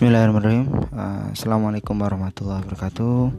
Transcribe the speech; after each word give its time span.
Bismillahirrahmanirrahim. 0.00 0.64
Uh, 0.96 1.28
Assalamualaikum 1.36 1.92
warahmatullahi 1.92 2.64
wabarakatuh. 2.64 3.36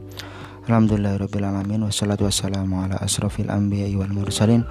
Alhamdulillahirrahmanirrahim 0.70 1.90
Wassalatu 1.90 2.22
wassalamu 2.22 2.86
ala 2.86 3.02
asrafil 3.02 3.50
anbiya 3.50 3.90
wal 3.98 4.14
mursalin 4.14 4.62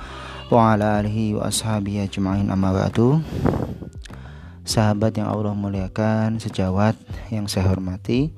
Wa 0.47 0.71
ala 0.71 1.03
alihi 1.03 1.35
wa 1.35 1.51
ashabihi 1.51 2.07
ajma'in 2.07 2.47
amma 2.47 2.71
ba'du. 2.71 3.19
Sahabat 4.63 5.19
yang 5.19 5.35
Allah 5.35 5.51
muliakan 5.51 6.39
Sejawat 6.39 6.95
yang 7.27 7.51
saya 7.51 7.67
hormati 7.67 8.31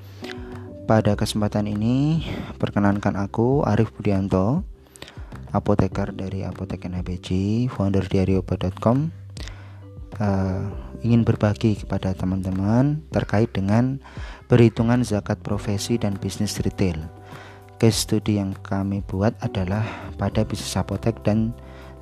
Pada 0.89 1.13
kesempatan 1.13 1.69
ini 1.69 2.25
Perkenankan 2.57 3.13
aku 3.21 3.61
Arif 3.69 3.93
Budianto 3.93 4.65
Apoteker 5.53 6.09
dari 6.09 6.41
Apotek 6.41 6.89
NHBG 6.89 7.69
Founder 7.69 8.01
dari 8.09 8.33
obat.com 8.33 9.22
uh, 10.19 10.67
ingin 11.01 11.25
berbagi 11.25 11.79
kepada 11.79 12.13
teman-teman 12.13 13.01
terkait 13.09 13.49
dengan 13.53 13.97
perhitungan 14.51 15.01
zakat 15.01 15.39
profesi 15.41 15.97
dan 15.97 16.17
bisnis 16.19 16.59
retail. 16.61 16.97
Case 17.81 18.05
study 18.05 18.37
yang 18.39 18.53
kami 18.63 19.03
buat 19.03 19.33
adalah 19.43 19.83
pada 20.15 20.45
bisnis 20.45 20.77
apotek 20.77 21.19
dan 21.25 21.51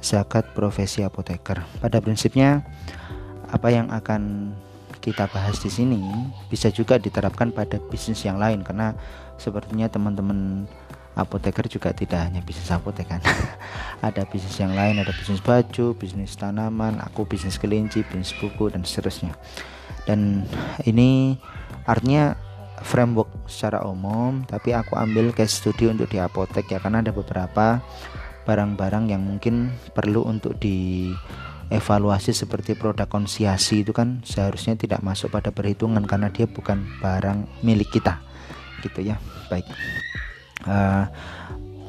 zakat 0.04 0.46
profesi 0.58 1.06
apoteker. 1.06 1.64
Pada 1.80 1.98
prinsipnya 2.02 2.66
apa 3.50 3.72
yang 3.72 3.90
akan 3.90 4.54
kita 5.02 5.26
bahas 5.34 5.58
di 5.58 5.70
sini 5.74 6.00
bisa 6.48 6.70
juga 6.70 7.02
diterapkan 7.02 7.50
pada 7.50 7.82
bisnis 7.90 8.22
yang 8.22 8.38
lain 8.38 8.62
karena 8.62 8.94
sepertinya 9.42 9.90
teman-teman 9.90 10.70
apoteker 11.16 11.68
juga 11.68 11.92
tidak 11.92 12.24
hanya 12.24 12.40
bisnis 12.40 12.72
apotek 12.72 13.12
kan 13.12 13.22
ada 14.08 14.24
bisnis 14.28 14.56
yang 14.56 14.72
lain 14.72 15.04
ada 15.04 15.12
bisnis 15.12 15.44
baju 15.44 15.92
bisnis 15.96 16.40
tanaman 16.40 17.04
aku 17.04 17.28
bisnis 17.28 17.60
kelinci 17.60 18.08
bisnis 18.08 18.32
buku 18.40 18.72
dan 18.72 18.88
seterusnya. 18.88 19.36
Dan 20.08 20.48
ini 20.88 21.38
artinya 21.86 22.34
framework 22.82 23.46
secara 23.46 23.86
umum 23.86 24.42
tapi 24.50 24.74
aku 24.74 24.98
ambil 24.98 25.30
case 25.36 25.62
study 25.62 25.92
untuk 25.92 26.10
di 26.10 26.18
apotek 26.18 26.66
ya 26.72 26.82
karena 26.82 27.06
ada 27.06 27.14
beberapa 27.14 27.84
barang-barang 28.42 29.14
yang 29.14 29.22
mungkin 29.22 29.70
perlu 29.94 30.26
untuk 30.26 30.58
di 30.58 31.12
evaluasi 31.70 32.34
seperti 32.34 32.74
produk 32.74 33.06
konsiasi 33.06 33.86
itu 33.86 33.94
kan 33.94 34.26
seharusnya 34.26 34.76
tidak 34.76 35.06
masuk 35.06 35.30
pada 35.30 35.54
perhitungan 35.54 36.04
karena 36.10 36.34
dia 36.34 36.50
bukan 36.50 36.82
barang 37.00 37.62
milik 37.62 37.94
kita. 37.94 38.18
Gitu 38.82 39.14
ya 39.14 39.22
baik 39.52 39.68
uh, 40.68 41.06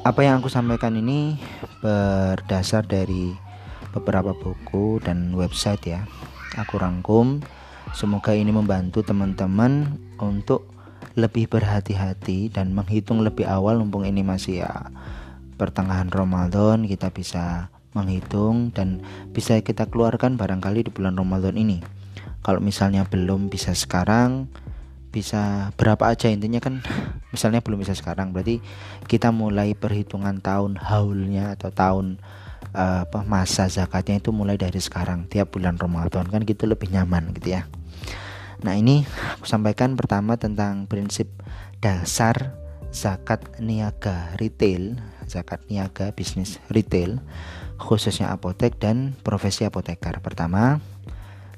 apa 0.03 0.19
yang 0.19 0.43
aku 0.43 0.51
sampaikan 0.51 0.99
ini 0.99 1.39
berdasar 1.79 2.83
dari 2.83 3.31
beberapa 3.95 4.35
buku 4.35 4.99
dan 4.99 5.31
website 5.31 5.83
ya. 5.87 6.01
Aku 6.59 6.81
rangkum. 6.81 7.41
Semoga 7.93 8.33
ini 8.33 8.49
membantu 8.49 9.05
teman-teman 9.05 9.99
untuk 10.17 10.69
lebih 11.13 11.45
berhati-hati 11.45 12.49
dan 12.49 12.73
menghitung 12.73 13.21
lebih 13.21 13.45
awal 13.45 13.77
mumpung 13.77 14.01
ini 14.01 14.25
masih 14.25 14.65
ya 14.65 14.89
pertengahan 15.61 16.09
Ramadan 16.09 16.89
kita 16.89 17.13
bisa 17.13 17.69
menghitung 17.93 18.73
dan 18.73 19.05
bisa 19.29 19.61
kita 19.61 19.85
keluarkan 19.85 20.35
barangkali 20.35 20.89
di 20.89 20.91
bulan 20.91 21.13
Ramadan 21.13 21.53
ini. 21.53 21.85
Kalau 22.41 22.59
misalnya 22.59 23.05
belum 23.05 23.47
bisa 23.47 23.77
sekarang 23.77 24.49
bisa 25.13 25.69
berapa 25.77 26.09
aja 26.09 26.33
intinya 26.33 26.57
kan 26.57 26.81
misalnya 27.33 27.61
belum 27.61 27.85
bisa 27.85 27.93
sekarang 27.93 28.33
berarti 28.33 28.57
kita 29.05 29.29
mulai 29.29 29.77
perhitungan 29.77 30.41
tahun 30.41 30.81
haulnya 30.81 31.53
atau 31.53 31.69
tahun 31.69 32.17
uh, 32.73 33.05
masa 33.29 33.69
zakatnya 33.69 34.17
itu 34.17 34.33
mulai 34.33 34.57
dari 34.57 34.81
sekarang 34.81 35.29
tiap 35.29 35.53
bulan 35.53 35.77
Ramadan 35.77 36.25
kan 36.27 36.41
gitu 36.41 36.65
lebih 36.65 36.89
nyaman 36.89 37.31
gitu 37.37 37.53
ya. 37.53 37.69
Nah 38.65 38.73
ini 38.73 39.05
aku 39.37 39.45
sampaikan 39.45 39.93
pertama 39.93 40.39
tentang 40.41 40.89
prinsip 40.89 41.29
dasar 41.77 42.57
zakat 42.89 43.61
niaga 43.61 44.33
retail 44.39 44.97
zakat 45.25 45.65
niaga 45.67 46.13
bisnis 46.13 46.61
retail 46.69 47.19
khususnya 47.77 48.31
apotek 48.31 48.79
dan 48.79 49.13
profesi 49.21 49.67
apoteker. 49.67 50.23
Pertama 50.23 50.79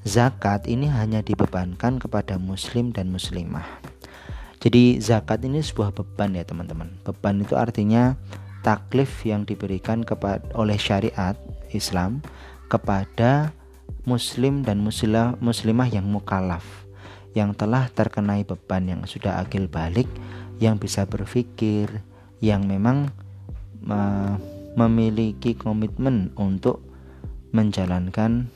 zakat 0.05 0.69
ini 0.69 0.85
hanya 0.87 1.25
dibebankan 1.25 1.97
kepada 1.97 2.37
muslim 2.37 2.93
dan 2.93 3.09
muslimah. 3.09 3.65
Jadi 4.61 5.01
zakat 5.01 5.41
ini 5.45 5.59
sebuah 5.65 5.91
beban 5.91 6.37
ya 6.37 6.45
teman-teman. 6.45 6.93
Beban 7.01 7.41
itu 7.41 7.57
artinya 7.57 8.13
taklif 8.61 9.25
yang 9.25 9.45
diberikan 9.45 10.05
kepada 10.05 10.45
oleh 10.53 10.77
syariat 10.77 11.37
Islam 11.73 12.21
kepada 12.69 13.53
muslim 14.05 14.65
dan 14.65 14.81
muslimah, 14.81 15.37
muslimah 15.41 15.89
yang 15.89 16.05
mukallaf 16.05 16.65
yang 17.35 17.51
telah 17.51 17.91
terkenai 17.91 18.47
beban 18.47 18.87
yang 18.87 19.01
sudah 19.03 19.43
akil 19.43 19.67
balik 19.67 20.07
yang 20.57 20.79
bisa 20.79 21.03
berpikir 21.03 21.91
yang 22.39 22.63
memang 22.63 23.11
memiliki 24.73 25.53
komitmen 25.53 26.31
untuk 26.39 26.81
menjalankan 27.51 28.49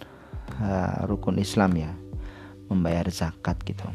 uh, 0.60 1.08
rukun 1.08 1.40
Islam 1.40 1.76
ya 1.80 1.92
membayar 2.70 3.10
zakat 3.10 3.58
gitu. 3.66 3.88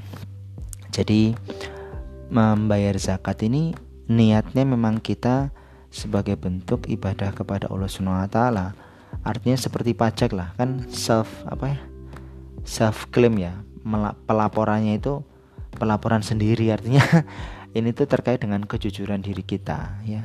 Jadi 0.90 1.36
membayar 2.28 2.98
zakat 2.98 3.46
ini 3.46 3.76
niatnya 4.10 4.66
memang 4.66 4.98
kita 4.98 5.54
sebagai 5.94 6.34
bentuk 6.34 6.90
ibadah 6.90 7.30
kepada 7.30 7.70
Allah 7.70 7.86
Subhanahu 7.86 8.26
wa 8.26 8.30
taala. 8.30 8.66
Artinya 9.22 9.54
seperti 9.54 9.94
pajak 9.94 10.34
lah 10.34 10.50
kan 10.58 10.82
self 10.90 11.30
apa 11.46 11.78
ya 11.78 11.80
self 12.66 13.06
claim 13.14 13.38
ya 13.38 13.54
pelaporannya 14.26 14.98
itu 14.98 15.22
pelaporan 15.76 16.24
sendiri 16.24 16.72
artinya. 16.72 17.04
Ini 17.74 17.90
tuh 17.90 18.06
terkait 18.06 18.38
dengan 18.38 18.62
kejujuran 18.62 19.18
diri 19.18 19.42
kita 19.42 19.98
ya. 20.06 20.22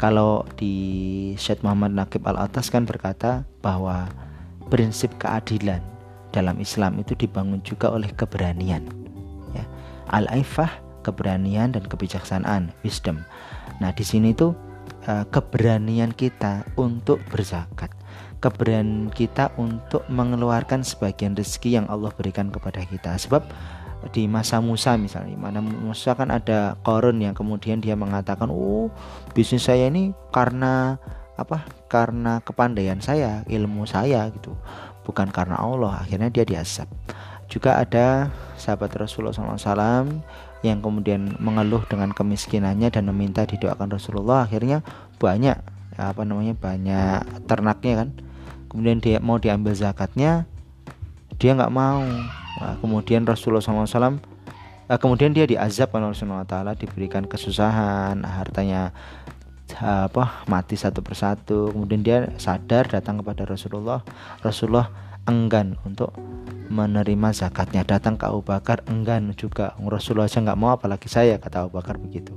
Kalau 0.00 0.48
di 0.56 1.34
Syed 1.36 1.60
Muhammad 1.60 1.92
Nakib 1.92 2.24
Al 2.24 2.40
Atas 2.40 2.72
kan 2.72 2.88
berkata 2.88 3.44
bahwa 3.60 4.08
prinsip 4.68 5.12
keadilan 5.20 5.80
dalam 6.30 6.60
Islam 6.60 7.00
itu 7.00 7.16
dibangun 7.16 7.60
juga 7.64 7.92
oleh 7.92 8.08
keberanian. 8.12 8.84
Ya. 9.56 9.64
Al-aifah 10.12 10.68
keberanian 11.02 11.72
dan 11.72 11.84
kebijaksanaan, 11.88 12.72
wisdom. 12.84 13.24
Nah, 13.80 13.92
di 13.96 14.04
sini 14.04 14.36
tuh 14.36 14.52
uh, 15.08 15.24
keberanian 15.32 16.12
kita 16.12 16.68
untuk 16.76 17.22
berzakat, 17.32 17.88
keberanian 18.44 19.08
kita 19.08 19.50
untuk 19.56 20.04
mengeluarkan 20.12 20.84
sebagian 20.84 21.32
rezeki 21.32 21.80
yang 21.80 21.86
Allah 21.88 22.12
berikan 22.12 22.52
kepada 22.52 22.84
kita. 22.84 23.16
Sebab 23.16 23.48
di 24.14 24.30
masa 24.30 24.62
Musa 24.62 24.94
misalnya, 24.94 25.34
mana 25.34 25.58
Musa 25.58 26.14
kan 26.14 26.30
ada 26.30 26.78
korun 26.86 27.18
yang 27.18 27.34
kemudian 27.34 27.82
dia 27.82 27.98
mengatakan, 27.98 28.46
"Oh, 28.46 28.94
bisnis 29.34 29.66
saya 29.66 29.90
ini 29.90 30.14
karena 30.30 31.02
apa 31.38 31.64
karena 31.86 32.42
kepandaian 32.42 32.98
saya 32.98 33.46
ilmu 33.46 33.86
saya 33.86 34.26
gitu 34.34 34.58
bukan 35.06 35.30
karena 35.30 35.56
Allah 35.56 36.02
akhirnya 36.02 36.28
dia 36.28 36.42
diasap 36.42 36.90
juga 37.48 37.80
ada 37.80 38.28
sahabat 38.60 38.92
Rasulullah 38.98 39.32
SAW 39.32 40.20
yang 40.60 40.78
kemudian 40.84 41.38
mengeluh 41.40 41.80
dengan 41.88 42.12
kemiskinannya 42.12 42.92
dan 42.92 43.08
meminta 43.08 43.48
didoakan 43.48 43.88
Rasulullah 43.88 44.44
akhirnya 44.44 44.84
banyak 45.16 45.56
apa 45.98 46.22
namanya 46.22 46.54
banyak 46.54 47.48
ternaknya 47.48 48.06
kan. 48.06 48.08
Kemudian 48.68 49.00
dia 49.00 49.18
mau 49.18 49.40
diambil 49.40 49.72
zakatnya 49.72 50.44
dia 51.40 51.56
nggak 51.56 51.72
mau. 51.72 52.04
Nah, 52.58 52.74
kemudian 52.82 53.24
Rasulullah 53.24 53.62
SAW 53.62 54.18
eh, 54.90 54.98
kemudian 54.98 55.30
dia 55.32 55.46
diazab 55.46 55.94
oleh 55.94 56.10
Rasulullah 56.10 56.44
Taala 56.44 56.74
diberikan 56.74 57.24
kesusahan 57.24 58.18
hartanya 58.26 58.90
apa 59.76 60.44
mati 60.48 60.74
satu 60.74 61.04
persatu. 61.04 61.72
Kemudian 61.72 62.00
dia 62.00 62.18
sadar 62.40 62.88
datang 62.88 63.20
kepada 63.20 63.44
Rasulullah. 63.44 64.00
Rasulullah 64.40 64.88
enggan 65.28 65.76
untuk 65.84 66.16
menerima 66.72 67.28
zakatnya. 67.36 67.84
Datang 67.84 68.16
ke 68.16 68.24
Abu 68.28 68.40
Bakar 68.40 68.84
enggan 68.88 69.36
juga. 69.36 69.76
Rasulullah 69.80 70.28
aja 70.28 70.40
nggak 70.40 70.58
mau 70.58 70.72
apalagi 70.76 71.06
saya 71.06 71.36
kata 71.36 71.68
Abu 71.68 71.76
Bakar 71.76 72.00
begitu. 72.00 72.32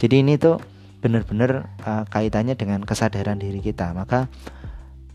Jadi 0.00 0.24
ini 0.24 0.36
tuh 0.36 0.60
benar-benar 1.00 1.72
uh, 1.84 2.04
kaitannya 2.08 2.56
dengan 2.56 2.84
kesadaran 2.84 3.40
diri 3.40 3.64
kita. 3.64 3.96
Maka 3.96 4.28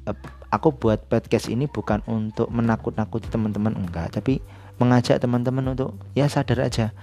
uh, 0.10 0.18
aku 0.50 0.74
buat 0.74 1.06
podcast 1.10 1.50
ini 1.50 1.70
bukan 1.70 2.02
untuk 2.10 2.50
menakut-nakuti 2.50 3.30
teman-teman 3.30 3.78
enggak. 3.78 4.14
Tapi 4.18 4.42
mengajak 4.82 5.22
teman-teman 5.22 5.78
untuk 5.78 5.98
ya 6.18 6.26
sadar 6.26 6.66
aja. 6.66 6.94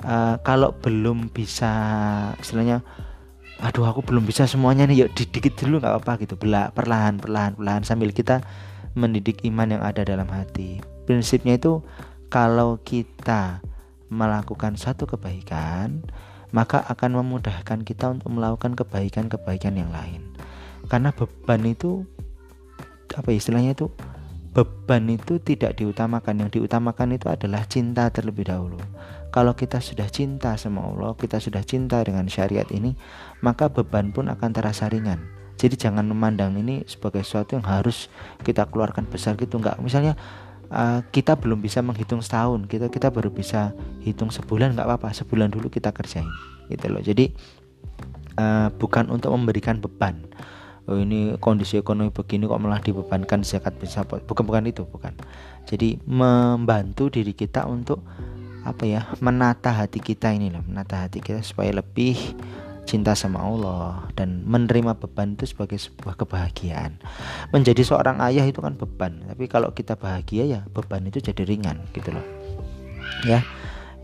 Uh, 0.00 0.40
kalau 0.40 0.72
belum 0.80 1.28
bisa 1.28 1.68
istilahnya 2.40 2.80
aduh 3.60 3.84
aku 3.84 4.00
belum 4.00 4.24
bisa 4.24 4.48
semuanya 4.48 4.88
nih 4.88 5.04
yuk 5.06 5.10
dikit 5.16 5.54
dulu 5.60 5.84
nggak 5.84 5.92
apa-apa 6.00 6.12
gitu. 6.24 6.34
Bela, 6.40 6.72
perlahan 6.72 7.20
perlahan 7.20 7.56
perlahan 7.56 7.84
sambil 7.84 8.10
kita 8.10 8.40
mendidik 8.96 9.44
iman 9.44 9.68
yang 9.78 9.82
ada 9.84 10.02
dalam 10.02 10.26
hati. 10.32 10.80
Prinsipnya 11.04 11.60
itu 11.60 11.84
kalau 12.32 12.80
kita 12.80 13.60
melakukan 14.10 14.74
satu 14.74 15.06
kebaikan 15.06 16.02
maka 16.50 16.82
akan 16.82 17.22
memudahkan 17.22 17.86
kita 17.86 18.10
untuk 18.10 18.34
melakukan 18.34 18.74
kebaikan-kebaikan 18.74 19.78
yang 19.78 19.90
lain. 19.94 20.26
Karena 20.90 21.14
beban 21.14 21.62
itu 21.62 22.02
apa 23.14 23.30
istilahnya 23.30 23.78
itu? 23.78 23.86
Beban 24.50 25.06
itu 25.06 25.38
tidak 25.38 25.78
diutamakan. 25.78 26.42
Yang 26.42 26.58
diutamakan 26.58 27.14
itu 27.14 27.30
adalah 27.30 27.62
cinta 27.70 28.10
terlebih 28.10 28.50
dahulu 28.50 28.82
kalau 29.30 29.54
kita 29.54 29.78
sudah 29.78 30.10
cinta 30.10 30.58
sama 30.58 30.82
Allah 30.84 31.14
kita 31.14 31.38
sudah 31.38 31.62
cinta 31.62 32.02
dengan 32.02 32.26
syariat 32.26 32.66
ini 32.74 32.98
maka 33.40 33.70
beban 33.70 34.10
pun 34.10 34.28
akan 34.28 34.50
terasa 34.50 34.90
ringan. 34.90 35.22
Jadi 35.60 35.76
jangan 35.76 36.08
memandang 36.08 36.56
ini 36.56 36.88
sebagai 36.88 37.20
sesuatu 37.20 37.52
yang 37.52 37.66
harus 37.68 38.08
kita 38.40 38.64
keluarkan 38.72 39.04
besar 39.04 39.36
gitu 39.36 39.60
enggak. 39.60 39.76
Misalnya 39.78 40.16
uh, 40.72 41.04
kita 41.12 41.36
belum 41.36 41.60
bisa 41.60 41.84
menghitung 41.84 42.24
setahun 42.24 42.64
kita 42.64 42.88
kita 42.88 43.12
baru 43.12 43.28
bisa 43.28 43.76
hitung 44.00 44.32
sebulan 44.32 44.72
nggak 44.72 44.86
apa-apa 44.88 45.12
sebulan 45.12 45.52
dulu 45.52 45.68
kita 45.68 45.92
kerjain 45.92 46.26
gitu 46.72 46.86
loh. 46.88 47.02
Jadi 47.04 47.34
uh, 48.40 48.72
bukan 48.72 49.12
untuk 49.12 49.34
memberikan 49.36 49.82
beban. 49.82 50.24
Oh 50.88 50.96
ini 50.98 51.36
kondisi 51.38 51.78
ekonomi 51.78 52.10
begini 52.10 52.48
kok 52.50 52.58
malah 52.58 52.82
dibebankan 52.82 53.46
zakat 53.46 53.76
bisa 53.78 54.02
bukan 54.02 54.42
bukan 54.42 54.64
itu 54.66 54.82
bukan. 54.88 55.12
Jadi 55.68 56.00
membantu 56.08 57.12
diri 57.12 57.36
kita 57.36 57.68
untuk 57.68 58.02
apa 58.60 58.84
ya 58.84 59.08
menata 59.24 59.72
hati 59.72 60.00
kita 60.04 60.32
ini 60.36 60.52
loh 60.52 60.60
menata 60.68 61.06
hati 61.08 61.24
kita 61.24 61.40
supaya 61.40 61.72
lebih 61.72 62.16
cinta 62.90 63.14
sama 63.14 63.38
Allah 63.38 64.10
dan 64.18 64.42
menerima 64.42 64.98
beban 64.98 65.38
itu 65.38 65.46
sebagai 65.46 65.78
sebuah 65.78 66.18
kebahagiaan. 66.18 66.98
Menjadi 67.54 67.86
seorang 67.86 68.18
ayah 68.26 68.42
itu 68.42 68.58
kan 68.58 68.74
beban 68.74 69.22
tapi 69.30 69.46
kalau 69.46 69.70
kita 69.70 69.94
bahagia 69.94 70.42
ya 70.42 70.60
beban 70.74 71.06
itu 71.06 71.22
jadi 71.22 71.46
ringan 71.46 71.78
gitu 71.94 72.10
loh. 72.10 72.26
Ya. 73.22 73.46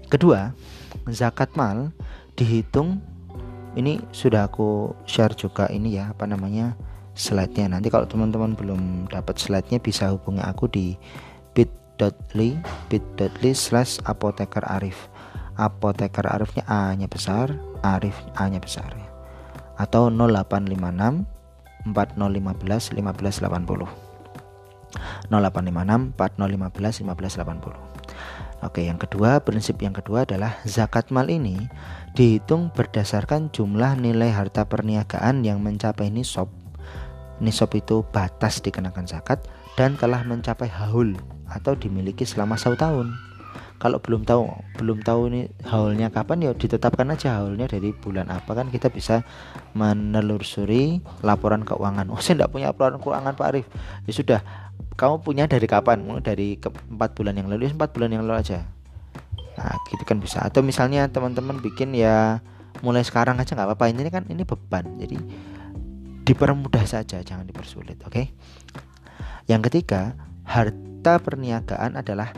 Kedua 0.06 0.54
zakat 1.10 1.58
mal 1.58 1.90
dihitung 2.38 3.02
ini 3.74 3.98
sudah 4.14 4.46
aku 4.46 4.94
share 5.02 5.34
juga 5.34 5.66
ini 5.66 5.98
ya 5.98 6.14
apa 6.14 6.30
namanya 6.30 6.78
slide-nya. 7.18 7.66
Nanti 7.66 7.90
kalau 7.90 8.06
teman-teman 8.06 8.54
belum 8.54 9.10
dapat 9.10 9.34
slide-nya 9.34 9.82
bisa 9.82 10.14
hubungi 10.14 10.46
aku 10.46 10.70
di 10.70 10.94
bit.ly 11.96 12.60
bit.ly 12.92 13.52
slash 13.56 13.98
apoteker 14.04 14.62
arif 14.68 15.08
apoteker 15.56 16.28
arifnya 16.28 16.64
A 16.68 16.92
nya 16.92 17.08
besar 17.08 17.56
arif 17.80 18.16
A 18.36 18.48
nya 18.52 18.60
besar 18.60 18.92
ya. 18.92 19.08
atau 19.80 20.12
0856 20.12 21.24
4015 21.88 22.92
1580 22.92 23.88
0856 25.32 26.16
4015 26.16 27.04
1580 27.04 27.96
Oke, 28.64 28.88
yang 28.88 28.96
kedua, 28.96 29.44
prinsip 29.44 29.84
yang 29.84 29.92
kedua 29.92 30.24
adalah 30.24 30.56
zakat 30.64 31.12
mal 31.12 31.28
ini 31.28 31.68
dihitung 32.16 32.72
berdasarkan 32.72 33.52
jumlah 33.52 34.00
nilai 34.00 34.32
harta 34.32 34.64
perniagaan 34.64 35.44
yang 35.44 35.60
mencapai 35.60 36.08
nisab. 36.08 36.48
Nisab 37.36 37.68
itu 37.76 38.00
batas 38.08 38.64
dikenakan 38.64 39.04
zakat 39.04 39.44
dan 39.76 39.94
telah 40.00 40.24
mencapai 40.24 40.68
haul 40.72 41.14
atau 41.46 41.76
dimiliki 41.76 42.24
selama 42.24 42.56
satu 42.56 42.76
tahun. 42.76 43.12
Kalau 43.76 44.00
belum 44.00 44.24
tahu, 44.24 44.48
belum 44.80 45.04
tahu 45.04 45.28
ini 45.28 45.52
haulnya 45.68 46.08
kapan 46.08 46.48
ya 46.48 46.56
ditetapkan 46.56 47.12
aja 47.12 47.44
haulnya 47.44 47.68
dari 47.68 47.92
bulan 47.92 48.32
apa 48.32 48.56
kan 48.56 48.72
kita 48.72 48.88
bisa 48.88 49.20
menelusuri 49.76 51.04
laporan 51.20 51.60
keuangan. 51.60 52.08
Oh, 52.08 52.16
saya 52.16 52.40
tidak 52.40 52.56
punya 52.56 52.72
laporan 52.72 52.96
keuangan 52.96 53.36
Pak 53.36 53.46
Arif. 53.52 53.68
Ya 54.08 54.12
sudah, 54.16 54.40
kamu 54.96 55.20
punya 55.20 55.44
dari 55.44 55.68
kapan 55.68 56.08
dari 56.24 56.56
empat 56.64 57.12
bulan 57.12 57.36
yang 57.36 57.52
lalu 57.52 57.68
ya 57.68 57.72
empat 57.76 57.92
bulan 57.92 58.10
yang 58.16 58.24
lalu 58.24 58.40
aja 58.40 58.64
nah 59.56 59.72
gitu 59.88 60.04
kan 60.04 60.20
bisa 60.20 60.44
atau 60.44 60.60
misalnya 60.60 61.08
teman-teman 61.08 61.60
bikin 61.64 61.96
ya 61.96 62.44
mulai 62.84 63.00
sekarang 63.04 63.40
aja 63.40 63.56
nggak 63.56 63.72
apa-apa 63.72 63.88
ini 63.88 64.08
kan 64.12 64.28
ini 64.28 64.44
beban 64.44 64.84
jadi 65.00 65.16
dipermudah 66.28 66.84
saja 66.84 67.24
jangan 67.24 67.48
dipersulit 67.48 67.96
oke 68.04 68.12
okay? 68.12 68.26
Yang 69.46 69.62
ketiga 69.62 70.14
harta 70.46 71.22
perniagaan 71.22 71.98
adalah 71.98 72.30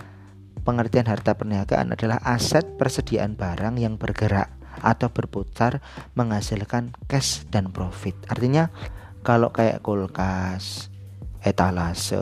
pengertian 0.65 1.09
harta 1.09 1.33
perniagaan 1.37 1.93
adalah 1.97 2.21
aset 2.25 2.77
persediaan 2.77 3.37
barang 3.37 3.81
yang 3.81 3.97
bergerak 3.97 4.53
atau 4.85 5.11
berputar 5.11 5.83
menghasilkan 6.15 6.95
cash 7.11 7.49
dan 7.49 7.73
profit 7.73 8.15
artinya 8.29 8.71
kalau 9.27 9.51
kayak 9.51 9.83
kulkas 9.83 10.93
etalase 11.43 12.21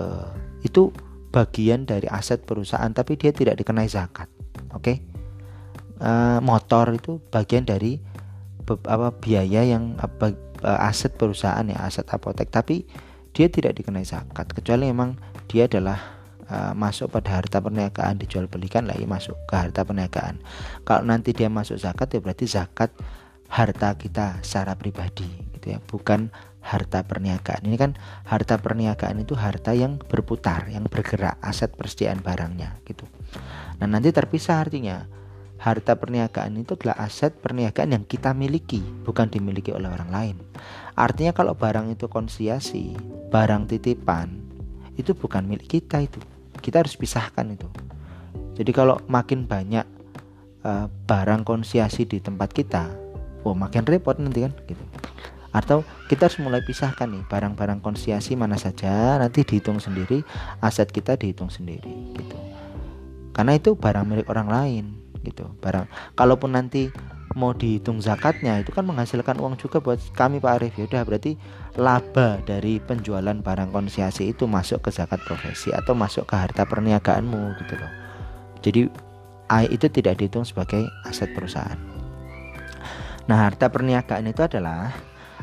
itu 0.64 0.94
bagian 1.34 1.84
dari 1.84 2.08
aset 2.08 2.46
perusahaan 2.46 2.88
tapi 2.94 3.18
dia 3.20 3.34
tidak 3.34 3.60
dikenai 3.60 3.90
zakat 3.90 4.30
oke 4.72 4.80
okay? 4.80 4.96
eh, 6.00 6.38
motor 6.40 6.96
itu 6.96 7.20
bagian 7.28 7.68
dari 7.68 8.00
apa 8.66 9.14
biaya 9.14 9.62
yang 9.62 9.94
uh, 9.94 10.88
aset 10.90 11.14
perusahaan 11.14 11.62
ya 11.70 11.86
aset 11.86 12.02
apotek 12.10 12.50
tapi 12.50 12.82
dia 13.36 13.52
tidak 13.52 13.76
dikenai 13.76 14.08
zakat 14.08 14.48
kecuali 14.48 14.88
memang 14.88 15.20
dia 15.44 15.68
adalah 15.68 16.00
uh, 16.48 16.72
masuk 16.72 17.12
pada 17.12 17.36
harta 17.36 17.60
perniagaan 17.60 18.16
dijual 18.16 18.48
belikan 18.48 18.88
lagi 18.88 19.04
masuk 19.04 19.36
ke 19.44 19.54
harta 19.60 19.84
perniagaan 19.84 20.40
kalau 20.88 21.04
nanti 21.04 21.36
dia 21.36 21.52
masuk 21.52 21.76
zakat 21.76 22.16
ya 22.16 22.24
berarti 22.24 22.48
zakat 22.48 22.96
harta 23.52 23.92
kita 24.00 24.40
secara 24.40 24.72
pribadi 24.74 25.28
gitu 25.52 25.76
ya 25.76 25.78
bukan 25.84 26.32
harta 26.66 27.06
perniagaan. 27.06 27.62
Ini 27.62 27.76
kan 27.78 27.94
harta 28.26 28.58
perniagaan 28.58 29.22
itu 29.22 29.38
harta 29.38 29.70
yang 29.70 30.02
berputar, 30.02 30.66
yang 30.66 30.90
bergerak, 30.90 31.38
aset 31.38 31.70
persediaan 31.78 32.18
barangnya 32.26 32.82
gitu. 32.82 33.06
Nah, 33.78 33.86
nanti 33.86 34.10
terpisah 34.10 34.66
artinya 34.66 35.06
harta 35.56 35.96
perniagaan 35.96 36.56
itu 36.60 36.76
adalah 36.76 37.00
aset 37.00 37.32
perniagaan 37.40 37.96
yang 37.96 38.04
kita 38.04 38.36
miliki, 38.36 38.84
bukan 39.04 39.28
dimiliki 39.32 39.72
oleh 39.72 39.88
orang 39.88 40.10
lain. 40.12 40.36
Artinya 40.96 41.32
kalau 41.32 41.56
barang 41.56 41.92
itu 41.92 42.08
konsiasi, 42.08 42.96
barang 43.28 43.68
titipan, 43.68 44.40
itu 44.96 45.12
bukan 45.12 45.44
milik 45.44 45.68
kita 45.80 46.04
itu. 46.04 46.20
Kita 46.60 46.84
harus 46.84 46.96
pisahkan 46.96 47.44
itu. 47.52 47.68
Jadi 48.56 48.70
kalau 48.72 48.96
makin 49.08 49.44
banyak 49.44 49.84
uh, 50.64 50.88
barang 50.88 51.44
konsiasi 51.44 52.08
di 52.08 52.20
tempat 52.20 52.52
kita, 52.52 52.88
oh 53.44 53.54
makin 53.54 53.84
repot 53.84 54.16
nanti 54.16 54.42
kan 54.42 54.52
gitu 54.66 54.84
atau 55.56 55.88
kita 56.12 56.28
harus 56.28 56.36
mulai 56.44 56.60
pisahkan 56.60 57.08
nih 57.08 57.24
barang-barang 57.32 57.80
konsiasi 57.80 58.36
mana 58.36 58.60
saja 58.60 59.16
nanti 59.16 59.40
dihitung 59.40 59.80
sendiri 59.80 60.20
aset 60.60 60.92
kita 60.92 61.16
dihitung 61.16 61.48
sendiri 61.48 62.12
gitu 62.12 62.36
karena 63.32 63.56
itu 63.56 63.72
barang 63.72 64.04
milik 64.04 64.28
orang 64.28 64.52
lain 64.52 64.84
gitu. 65.26 65.50
Barang 65.58 65.90
kalaupun 66.14 66.54
nanti 66.54 66.94
mau 67.36 67.52
dihitung 67.52 68.00
zakatnya 68.00 68.62
itu 68.62 68.72
kan 68.72 68.86
menghasilkan 68.86 69.36
uang 69.36 69.60
juga 69.60 69.82
buat 69.82 70.00
kami 70.16 70.40
Pak 70.40 70.52
Arif 70.56 70.72
ya 70.80 70.88
udah 70.88 71.02
berarti 71.04 71.36
laba 71.76 72.40
dari 72.46 72.80
penjualan 72.80 73.36
barang 73.36 73.74
konsiasi 73.74 74.32
itu 74.32 74.48
masuk 74.48 74.86
ke 74.86 74.94
zakat 74.94 75.20
profesi 75.26 75.68
atau 75.74 75.92
masuk 75.92 76.24
ke 76.24 76.34
harta 76.38 76.64
perniagaanmu 76.64 77.60
gitu 77.60 77.74
loh. 77.76 77.92
Jadi 78.64 78.80
itu 79.68 79.86
tidak 79.92 80.16
dihitung 80.16 80.48
sebagai 80.48 80.88
aset 81.04 81.30
perusahaan. 81.36 81.78
Nah 83.28 83.38
harta 83.46 83.68
perniagaan 83.68 84.26
itu 84.26 84.42
adalah 84.46 84.96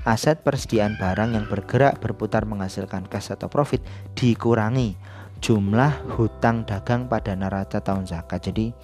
aset 0.04 0.42
persediaan 0.44 0.98
barang 1.00 1.38
yang 1.38 1.46
bergerak 1.48 2.02
berputar 2.02 2.44
menghasilkan 2.44 3.08
cash 3.08 3.32
atau 3.32 3.48
profit 3.48 3.80
dikurangi 4.18 4.98
jumlah 5.44 6.16
hutang 6.16 6.68
dagang 6.68 7.08
pada 7.08 7.36
neraca 7.36 7.80
tahun 7.80 8.08
zakat. 8.08 8.52
Jadi 8.52 8.76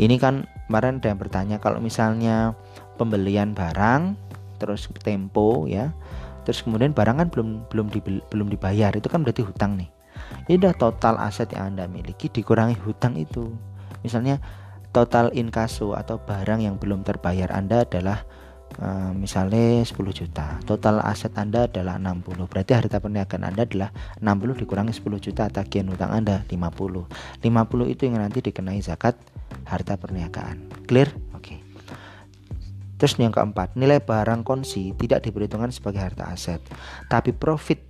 ini 0.00 0.16
kan 0.16 0.48
kemarin 0.68 1.00
ada 1.02 1.12
yang 1.12 1.20
bertanya 1.20 1.56
kalau 1.60 1.82
misalnya 1.82 2.56
pembelian 2.96 3.52
barang 3.52 4.16
terus 4.56 4.88
tempo 5.02 5.66
ya 5.66 5.92
terus 6.42 6.62
kemudian 6.62 6.94
barang 6.94 7.16
kan 7.22 7.28
belum 7.30 7.66
belum 7.70 7.86
dibeli, 7.90 8.20
belum 8.30 8.50
dibayar 8.50 8.90
itu 8.94 9.06
kan 9.06 9.22
berarti 9.22 9.46
hutang 9.46 9.78
nih. 9.78 9.90
Ini 10.50 10.58
udah 10.58 10.74
total 10.74 11.14
aset 11.22 11.54
yang 11.54 11.74
anda 11.74 11.86
miliki 11.86 12.26
dikurangi 12.26 12.74
hutang 12.82 13.14
itu. 13.14 13.54
Misalnya 14.02 14.42
total 14.90 15.30
inkaso 15.38 15.94
atau 15.94 16.18
barang 16.18 16.66
yang 16.66 16.82
belum 16.82 17.06
terbayar 17.06 17.50
anda 17.54 17.86
adalah 17.86 18.26
Uh, 18.80 19.12
misalnya 19.12 19.84
10 19.84 19.92
juta. 20.16 20.56
Total 20.64 20.96
aset 21.04 21.36
Anda 21.36 21.68
adalah 21.68 22.00
60 22.00 22.48
berarti 22.48 22.72
harta 22.72 23.04
perniagaan 23.04 23.44
Anda 23.44 23.68
adalah 23.68 23.92
60 24.16 24.64
dikurangi 24.64 24.96
10 24.96 25.20
juta 25.20 25.44
tagihan 25.52 25.92
utang 25.92 26.08
Anda 26.08 26.40
50 26.48 27.44
50 27.44 27.92
itu 27.92 28.02
yang 28.08 28.16
nanti 28.16 28.40
dikenai 28.40 28.80
zakat 28.80 29.20
harta 29.72 29.96
perniagaan 29.96 30.68
clear 30.84 31.08
oke 31.32 31.40
okay. 31.40 31.58
terus 33.00 33.16
yang 33.16 33.32
keempat 33.32 33.72
nilai 33.74 34.04
barang 34.04 34.44
konsi 34.44 34.92
tidak 35.00 35.24
diperhitungkan 35.24 35.72
sebagai 35.72 36.04
harta 36.04 36.28
aset 36.28 36.60
tapi 37.08 37.32
profit 37.32 37.80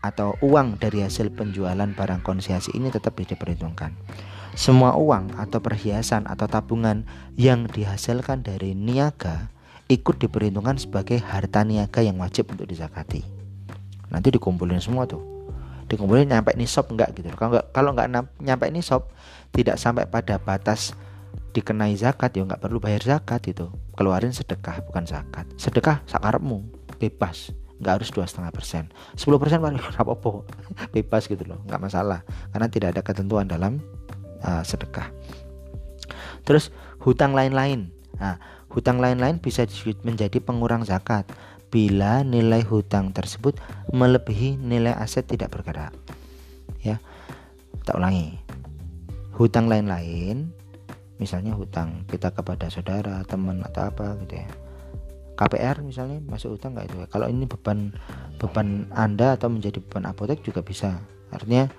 atau 0.00 0.32
uang 0.40 0.80
dari 0.80 1.04
hasil 1.04 1.34
penjualan 1.34 1.90
barang 1.92 2.24
konsiasi 2.24 2.72
ini 2.72 2.88
tetap 2.88 3.18
diperhitungkan 3.18 3.92
semua 4.54 4.98
uang 4.98 5.38
atau 5.38 5.62
perhiasan 5.62 6.26
atau 6.26 6.50
tabungan 6.50 7.06
yang 7.38 7.70
dihasilkan 7.70 8.42
dari 8.42 8.74
niaga 8.74 9.52
ikut 9.90 10.22
diperhitungkan 10.22 10.78
sebagai 10.78 11.18
harta 11.18 11.66
niaga 11.66 12.02
yang 12.02 12.18
wajib 12.22 12.46
untuk 12.54 12.70
dizakati. 12.70 13.26
Nanti 14.10 14.28
dikumpulin 14.30 14.78
semua 14.78 15.06
tuh. 15.06 15.39
Dikumpulin 15.90 16.30
nyampe 16.30 16.54
nisab 16.54 16.86
enggak 16.94 17.18
gitu. 17.18 17.26
Kalau 17.34 17.50
enggak 17.50 17.66
kalau 17.74 17.90
enggak 17.92 18.08
nyampe 18.38 18.70
nisab 18.70 19.10
tidak 19.50 19.76
sampai 19.76 20.06
pada 20.06 20.38
batas 20.38 20.94
dikenai 21.50 21.98
zakat 21.98 22.30
ya 22.38 22.46
enggak 22.46 22.62
perlu 22.62 22.78
bayar 22.78 23.02
zakat 23.02 23.42
itu. 23.50 23.66
Keluarin 23.98 24.30
sedekah 24.30 24.86
bukan 24.86 25.04
zakat. 25.04 25.50
Sedekah 25.58 26.06
sakarepmu, 26.06 26.62
bebas. 27.02 27.50
nggak 27.80 27.94
harus 27.96 28.12
dua 28.12 28.28
setengah 28.28 28.52
persen 28.52 28.84
sepuluh 29.16 29.40
persen 29.40 29.64
apa 29.64 30.12
bebas 30.92 31.24
gitu 31.24 31.40
loh 31.48 31.64
nggak 31.64 31.80
masalah 31.80 32.20
karena 32.52 32.68
tidak 32.68 32.88
ada 32.92 33.00
ketentuan 33.00 33.48
dalam 33.48 33.80
uh, 34.44 34.60
sedekah 34.60 35.08
terus 36.44 36.68
hutang 37.00 37.32
lain-lain 37.32 37.88
nah 38.20 38.36
hutang 38.68 39.00
lain-lain 39.00 39.40
bisa 39.40 39.64
menjadi 40.04 40.38
pengurang 40.44 40.84
zakat 40.84 41.24
bila 41.70 42.26
nilai 42.26 42.66
hutang 42.66 43.14
tersebut 43.14 43.56
melebihi 43.94 44.58
nilai 44.58 44.92
aset 44.92 45.24
tidak 45.24 45.54
bergerak. 45.54 45.94
Ya 46.82 46.98
tak 47.86 47.96
ulangi. 47.96 48.36
Hutang 49.38 49.70
lain-lain 49.70 50.52
misalnya 51.16 51.52
hutang 51.56 52.04
kita 52.10 52.32
kepada 52.32 52.68
saudara 52.68 53.22
teman 53.24 53.62
atau 53.64 53.88
apa 53.88 54.18
gitu 54.26 54.42
ya. 54.42 54.48
KPR 55.40 55.80
misalnya 55.80 56.20
masuk 56.28 56.60
utang 56.60 56.76
nggak 56.76 56.92
itu? 56.92 56.96
Kalau 57.08 57.24
ini 57.24 57.48
beban 57.48 57.96
beban 58.36 58.84
anda 58.92 59.40
atau 59.40 59.48
menjadi 59.48 59.80
beban 59.80 60.04
apotek 60.04 60.44
juga 60.44 60.60
bisa. 60.60 61.00
Artinya 61.32 61.70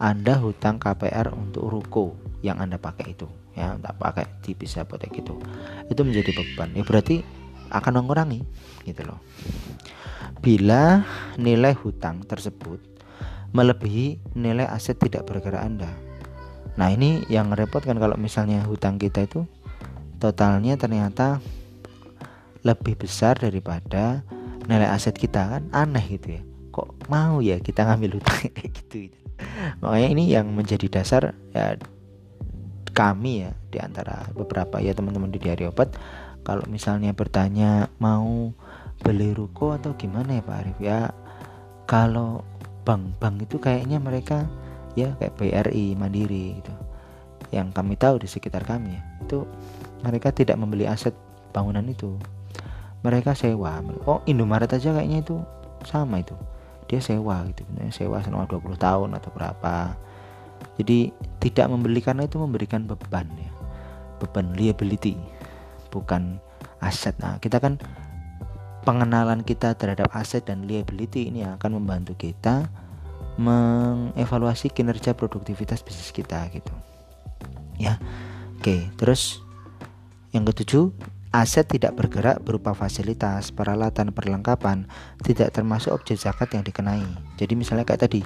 anda 0.00 0.40
hutang 0.40 0.80
KPR 0.80 1.28
untuk 1.36 1.68
ruko 1.68 2.16
yang 2.40 2.56
anda 2.56 2.80
pakai 2.80 3.12
itu 3.12 3.28
ya. 3.52 3.76
Tak 3.76 4.00
pakai 4.00 4.24
di 4.40 4.56
bisa 4.56 4.88
apotek 4.88 5.12
itu. 5.12 5.36
Itu 5.92 6.00
menjadi 6.08 6.32
beban. 6.32 6.72
Ya 6.72 6.84
berarti 6.88 7.41
akan 7.72 8.04
mengurangi 8.04 8.44
gitu 8.84 9.08
loh. 9.08 9.20
Bila 10.42 11.02
nilai 11.38 11.72
hutang 11.72 12.26
tersebut 12.26 12.78
melebihi 13.52 14.36
nilai 14.36 14.66
aset 14.68 14.96
tidak 14.96 15.28
bergerak 15.28 15.62
anda. 15.62 15.90
Nah 16.76 16.88
ini 16.88 17.24
yang 17.28 17.52
repot 17.52 17.84
kan 17.84 18.00
kalau 18.00 18.16
misalnya 18.16 18.64
hutang 18.64 18.96
kita 18.96 19.28
itu 19.28 19.44
totalnya 20.16 20.80
ternyata 20.80 21.38
lebih 22.64 22.96
besar 22.96 23.36
daripada 23.36 24.24
nilai 24.66 24.88
aset 24.88 25.14
kita 25.14 25.58
kan? 25.58 25.62
Aneh 25.74 26.04
gitu 26.16 26.38
ya. 26.38 26.42
Kok 26.72 27.12
mau 27.12 27.44
ya 27.44 27.60
kita 27.60 27.84
ngambil 27.84 28.22
hutang 28.22 28.48
kayak 28.56 28.72
gitu, 28.72 29.10
gitu? 29.10 29.18
Makanya 29.84 30.08
ini 30.08 30.24
yang 30.32 30.48
menjadi 30.54 30.86
dasar 30.88 31.36
ya 31.52 31.76
kami 32.92 33.48
ya 33.48 33.50
di 33.72 33.80
antara 33.80 34.28
beberapa 34.36 34.78
ya 34.78 34.92
teman-teman 34.92 35.32
di 35.32 35.40
diari 35.40 35.64
obat 35.64 35.96
kalau 36.42 36.62
misalnya 36.70 37.14
bertanya 37.14 37.90
mau 37.98 38.50
beli 39.02 39.34
ruko 39.34 39.74
atau 39.74 39.94
gimana 39.98 40.38
ya 40.38 40.42
Pak 40.42 40.58
Arif 40.62 40.78
ya 40.78 41.00
kalau 41.86 42.46
bank-bank 42.82 43.46
itu 43.46 43.56
kayaknya 43.58 43.98
mereka 44.02 44.46
ya 44.98 45.14
kayak 45.18 45.38
BRI 45.38 45.94
Mandiri 45.98 46.58
gitu 46.62 46.74
yang 47.52 47.70
kami 47.70 47.94
tahu 48.00 48.22
di 48.22 48.28
sekitar 48.30 48.64
kami 48.64 48.96
ya 48.96 49.02
itu 49.22 49.44
mereka 50.02 50.34
tidak 50.34 50.58
membeli 50.58 50.84
aset 50.88 51.14
bangunan 51.54 51.84
itu. 51.86 52.18
Mereka 53.02 53.34
sewa 53.34 53.82
oh 54.06 54.22
Indomaret 54.26 54.70
aja 54.70 54.94
kayaknya 54.94 55.22
itu 55.22 55.36
sama 55.86 56.22
itu 56.22 56.34
dia 56.86 57.02
sewa 57.02 57.42
gitu 57.50 57.66
sewa 57.90 58.20
selama 58.22 58.46
20 58.46 58.78
tahun 58.78 59.10
atau 59.18 59.30
berapa. 59.34 59.94
Jadi 60.78 61.10
tidak 61.42 61.66
membeli 61.70 62.00
karena 62.00 62.24
itu 62.26 62.38
memberikan 62.38 62.86
beban 62.86 63.26
ya 63.34 63.50
beban 64.22 64.54
liability 64.54 65.18
bukan 65.92 66.40
aset. 66.80 67.12
Nah 67.20 67.36
kita 67.36 67.60
kan 67.60 67.76
pengenalan 68.88 69.44
kita 69.44 69.76
terhadap 69.76 70.08
aset 70.16 70.48
dan 70.48 70.64
liability 70.64 71.28
ini 71.28 71.44
akan 71.44 71.78
membantu 71.78 72.16
kita 72.16 72.72
mengevaluasi 73.36 74.72
kinerja 74.72 75.12
produktivitas 75.12 75.84
bisnis 75.84 76.08
kita 76.10 76.48
gitu. 76.50 76.72
Ya 77.76 78.00
oke. 78.56 78.88
Terus 78.96 79.44
yang 80.32 80.48
ketujuh 80.48 81.12
Aset 81.32 81.64
tidak 81.64 81.96
bergerak 81.96 82.44
berupa 82.44 82.76
fasilitas, 82.76 83.56
peralatan, 83.56 84.12
perlengkapan 84.12 84.84
tidak 85.24 85.56
termasuk 85.56 85.96
objek 85.96 86.20
zakat 86.20 86.52
yang 86.52 86.60
dikenai. 86.60 87.08
Jadi 87.40 87.56
misalnya 87.56 87.88
kayak 87.88 88.04
tadi 88.04 88.20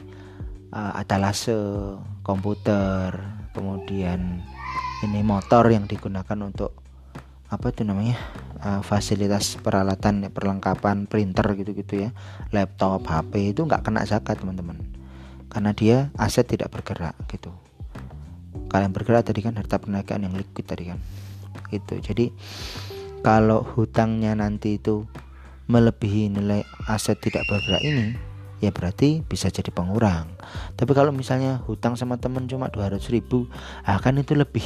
uh, 0.75 0.99
atalase, 0.99 1.55
komputer, 2.27 3.15
kemudian 3.55 4.43
ini 5.07 5.23
motor 5.23 5.71
yang 5.71 5.87
digunakan 5.87 6.35
untuk 6.43 6.83
apa 7.47 7.71
itu 7.71 7.87
namanya 7.87 8.19
uh, 8.59 8.83
fasilitas 8.83 9.55
peralatan 9.63 10.27
perlengkapan 10.35 11.07
printer 11.07 11.47
gitu-gitu 11.55 12.09
ya 12.09 12.11
laptop 12.51 13.07
HP 13.07 13.55
itu 13.55 13.63
nggak 13.63 13.87
kena 13.87 14.03
zakat 14.03 14.43
teman-teman. 14.43 14.83
Karena 15.47 15.71
dia 15.73 16.11
aset 16.19 16.45
tidak 16.45 16.75
bergerak 16.75 17.15
gitu. 17.31 17.55
Kalian 18.67 18.91
bergerak 18.91 19.31
tadi 19.31 19.47
kan 19.47 19.55
harta 19.55 19.79
perniagaan 19.79 20.27
yang 20.27 20.35
liquid 20.35 20.67
tadi 20.67 20.91
kan. 20.91 20.99
Gitu. 21.71 22.03
Jadi 22.03 22.35
kalau 23.23 23.63
hutangnya 23.63 24.35
nanti 24.35 24.77
itu 24.79 25.07
melebihi 25.71 26.31
nilai 26.35 26.63
aset 26.87 27.19
tidak 27.19 27.47
bergerak 27.51 27.83
ini 27.83 28.37
ya 28.61 28.73
berarti 28.73 29.23
bisa 29.23 29.53
jadi 29.53 29.69
pengurang. 29.71 30.29
Tapi 30.75 30.93
kalau 30.97 31.13
misalnya 31.13 31.61
hutang 31.69 31.95
sama 31.95 32.17
temen 32.17 32.49
cuma 32.49 32.73
200 32.73 33.01
ribu 33.13 33.49
akan 33.85 34.25
itu 34.25 34.33
lebih 34.33 34.65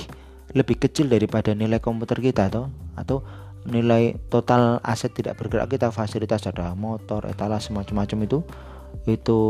lebih 0.52 0.82
kecil 0.82 1.06
daripada 1.06 1.54
nilai 1.54 1.78
komputer 1.78 2.18
kita 2.18 2.50
atau 2.50 2.70
atau 2.98 3.22
nilai 3.68 4.16
total 4.32 4.80
aset 4.80 5.12
tidak 5.12 5.36
bergerak 5.36 5.68
kita 5.68 5.92
fasilitas 5.92 6.48
ada 6.48 6.72
motor 6.72 7.28
etalase 7.28 7.70
macam-macam 7.70 8.18
itu 8.24 8.38
itu 9.04 9.40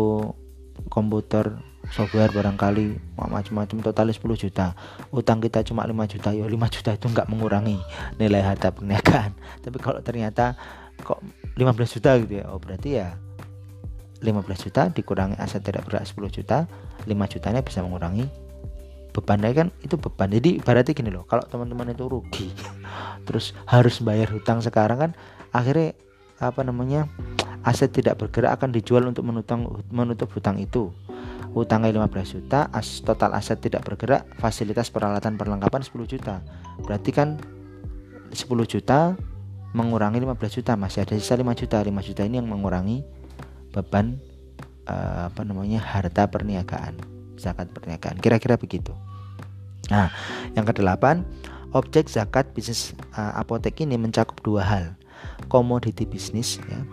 komputer 0.90 1.56
software 1.88 2.30
barangkali 2.30 3.16
macam-macam 3.16 3.80
total 3.80 4.12
10 4.12 4.20
juta. 4.36 4.76
Utang 5.10 5.40
kita 5.40 5.64
cuma 5.64 5.86
5 5.88 5.96
juta 6.12 6.30
ya 6.36 6.44
5 6.44 6.74
juta 6.76 6.90
itu 6.94 7.06
nggak 7.08 7.28
mengurangi 7.32 7.80
nilai 8.20 8.42
harta 8.44 8.70
perniagaan. 8.70 9.32
Tapi 9.64 9.76
kalau 9.80 10.00
ternyata 10.04 10.54
kok 11.00 11.24
15 11.56 11.96
juta 11.96 12.10
gitu 12.20 12.32
ya 12.44 12.44
oh 12.52 12.60
berarti 12.60 13.00
ya 13.00 13.16
15 14.20 14.64
juta 14.68 14.82
dikurangi 14.92 15.36
aset 15.40 15.64
tidak 15.64 15.88
berat 15.88 16.04
10 16.04 16.20
juta 16.28 16.68
5 17.08 17.32
jutanya 17.32 17.64
bisa 17.64 17.80
mengurangi 17.80 18.28
beban 19.10 19.42
kan 19.42 19.68
itu 19.82 19.98
beban. 19.98 20.30
Jadi 20.30 20.62
berarti 20.62 20.94
gini 20.94 21.10
loh 21.10 21.26
kalau 21.26 21.44
teman-teman 21.46 21.92
itu 21.92 22.06
rugi 22.06 22.48
terus 23.26 23.52
harus 23.66 24.00
bayar 24.00 24.30
hutang 24.32 24.62
sekarang 24.64 24.98
kan 24.98 25.10
akhirnya 25.50 25.98
apa 26.40 26.64
namanya 26.64 27.10
aset 27.60 27.92
tidak 27.92 28.16
bergerak 28.16 28.56
akan 28.56 28.72
dijual 28.72 29.04
untuk 29.04 29.28
menutup 29.28 29.60
menutup 29.92 30.28
hutang 30.32 30.56
itu. 30.56 30.88
Utangnya 31.50 31.90
15 31.90 32.34
juta 32.38 32.70
as, 32.70 33.02
total 33.02 33.34
aset 33.34 33.58
tidak 33.58 33.82
bergerak 33.82 34.22
fasilitas 34.38 34.86
peralatan 34.88 35.34
perlengkapan 35.34 35.82
10 35.82 36.06
juta. 36.06 36.46
Berarti 36.86 37.10
kan 37.10 37.42
10 38.30 38.46
juta 38.70 39.18
mengurangi 39.74 40.22
15 40.22 40.56
juta 40.62 40.78
masih 40.78 41.02
ada 41.02 41.18
sisa 41.18 41.34
5 41.34 41.42
juta. 41.58 41.82
5 41.82 41.90
juta 42.06 42.22
ini 42.22 42.38
yang 42.38 42.46
mengurangi 42.46 43.02
beban 43.74 44.22
uh, 44.86 45.26
apa 45.30 45.42
namanya 45.42 45.82
harta 45.82 46.30
perniagaan 46.30 47.19
zakat 47.40 47.72
perniagaan 47.72 48.20
kira-kira 48.20 48.60
begitu 48.60 48.92
nah 49.88 50.12
yang 50.54 50.68
kedelapan 50.68 51.24
objek 51.72 52.06
zakat 52.06 52.52
bisnis 52.52 52.92
uh, 53.16 53.40
apotek 53.40 53.80
ini 53.80 53.96
mencakup 53.96 54.38
dua 54.44 54.62
hal 54.62 54.84
komoditi 55.48 56.04
bisnis 56.04 56.60
ya 56.68 56.84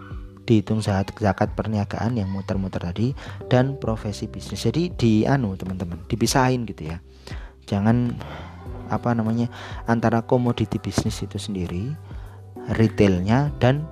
dihitung 0.48 0.80
zakat, 0.80 1.12
zakat 1.20 1.52
perniagaan 1.54 2.16
yang 2.16 2.32
muter-muter 2.32 2.80
tadi 2.80 3.12
dan 3.52 3.76
profesi 3.76 4.32
bisnis. 4.32 4.64
Jadi 4.64 4.96
di 4.96 5.28
anu 5.28 5.60
teman-teman, 5.60 6.00
dipisahin 6.08 6.64
gitu 6.64 6.88
ya. 6.88 7.04
Jangan 7.68 8.16
apa 8.88 9.12
namanya 9.12 9.52
antara 9.92 10.24
komoditi 10.24 10.80
bisnis 10.80 11.20
itu 11.20 11.36
sendiri, 11.36 11.92
retailnya 12.72 13.52
dan 13.60 13.84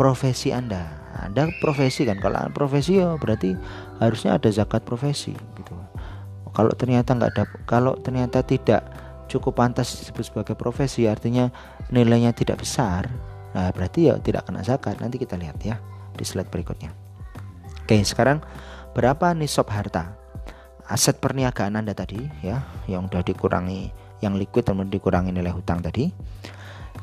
profesi 0.00 0.50
Anda. 0.56 1.04
Anda 1.16 1.52
profesi 1.60 2.08
kan, 2.08 2.20
kalau 2.24 2.48
profesi 2.56 3.00
ya 3.00 3.20
berarti 3.20 3.52
harusnya 4.02 4.36
ada 4.36 4.48
zakat 4.52 4.84
profesi 4.84 5.32
gitu. 5.32 5.74
Kalau 6.52 6.72
ternyata 6.72 7.12
nggak 7.12 7.30
ada, 7.36 7.44
kalau 7.68 7.92
ternyata 8.00 8.40
tidak 8.40 8.82
cukup 9.28 9.58
pantas 9.60 9.92
disebut 10.00 10.24
sebagai 10.32 10.54
profesi, 10.56 11.04
artinya 11.04 11.52
nilainya 11.92 12.32
tidak 12.32 12.64
besar, 12.64 13.10
Nah, 13.56 13.72
berarti 13.72 14.12
ya 14.12 14.20
tidak 14.20 14.44
kena 14.44 14.60
zakat. 14.60 15.00
Nanti 15.00 15.16
kita 15.16 15.40
lihat 15.40 15.56
ya 15.64 15.80
di 16.12 16.24
slide 16.28 16.52
berikutnya. 16.52 16.92
Oke, 17.88 17.96
sekarang 18.04 18.44
berapa 18.92 19.32
nisab 19.32 19.72
harta? 19.72 20.12
Aset 20.86 21.18
perniagaan 21.18 21.80
Anda 21.80 21.96
tadi 21.96 22.20
ya, 22.44 22.60
yang 22.84 23.08
sudah 23.08 23.24
dikurangi 23.24 23.90
yang 24.20 24.36
liquid 24.36 24.68
dan 24.68 24.86
dikurangi 24.86 25.32
nilai 25.32 25.50
hutang 25.56 25.80
tadi. 25.80 26.12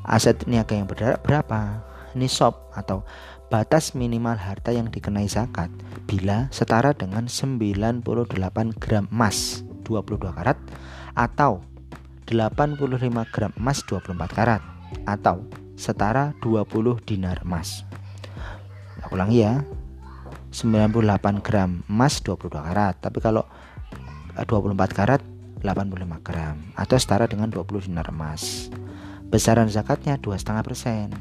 Aset 0.06 0.46
niaga 0.46 0.78
yang 0.78 0.86
berapa? 0.86 1.60
Nisab 2.14 2.70
atau 2.78 3.02
batas 3.54 3.94
minimal 3.94 4.34
harta 4.34 4.74
yang 4.74 4.90
dikenai 4.90 5.30
zakat 5.30 5.70
bila 6.10 6.50
setara 6.50 6.90
dengan 6.98 7.30
98 7.30 8.02
gram 8.82 9.06
emas 9.14 9.62
22 9.86 10.34
karat 10.34 10.58
atau 11.14 11.62
85 12.26 12.82
gram 13.30 13.54
emas 13.54 13.86
24 13.86 14.18
karat 14.34 14.62
atau 15.06 15.46
setara 15.78 16.34
20 16.42 17.06
dinar 17.06 17.46
emas. 17.46 17.86
Aku 19.06 19.22
ulangi 19.22 19.46
ya. 19.46 19.62
98 20.50 21.46
gram 21.46 21.86
emas 21.86 22.26
22 22.26 22.58
karat. 22.58 22.98
Tapi 23.06 23.22
kalau 23.22 23.46
24 24.34 24.50
eh, 24.50 24.90
karat 24.98 25.22
85 25.62 26.26
gram 26.26 26.58
atau 26.74 26.98
setara 26.98 27.30
dengan 27.30 27.54
20 27.54 27.86
dinar 27.86 28.10
emas. 28.10 28.74
Besaran 29.30 29.70
zakatnya 29.70 30.18
2,5%. 30.18 31.14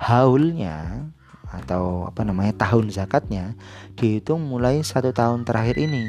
Haulnya 0.00 1.04
atau 1.50 2.06
apa 2.06 2.22
namanya 2.22 2.54
tahun 2.54 2.94
zakatnya 2.94 3.58
dihitung 3.98 4.46
mulai 4.46 4.86
satu 4.86 5.10
tahun 5.10 5.42
terakhir 5.42 5.82
ini 5.82 6.06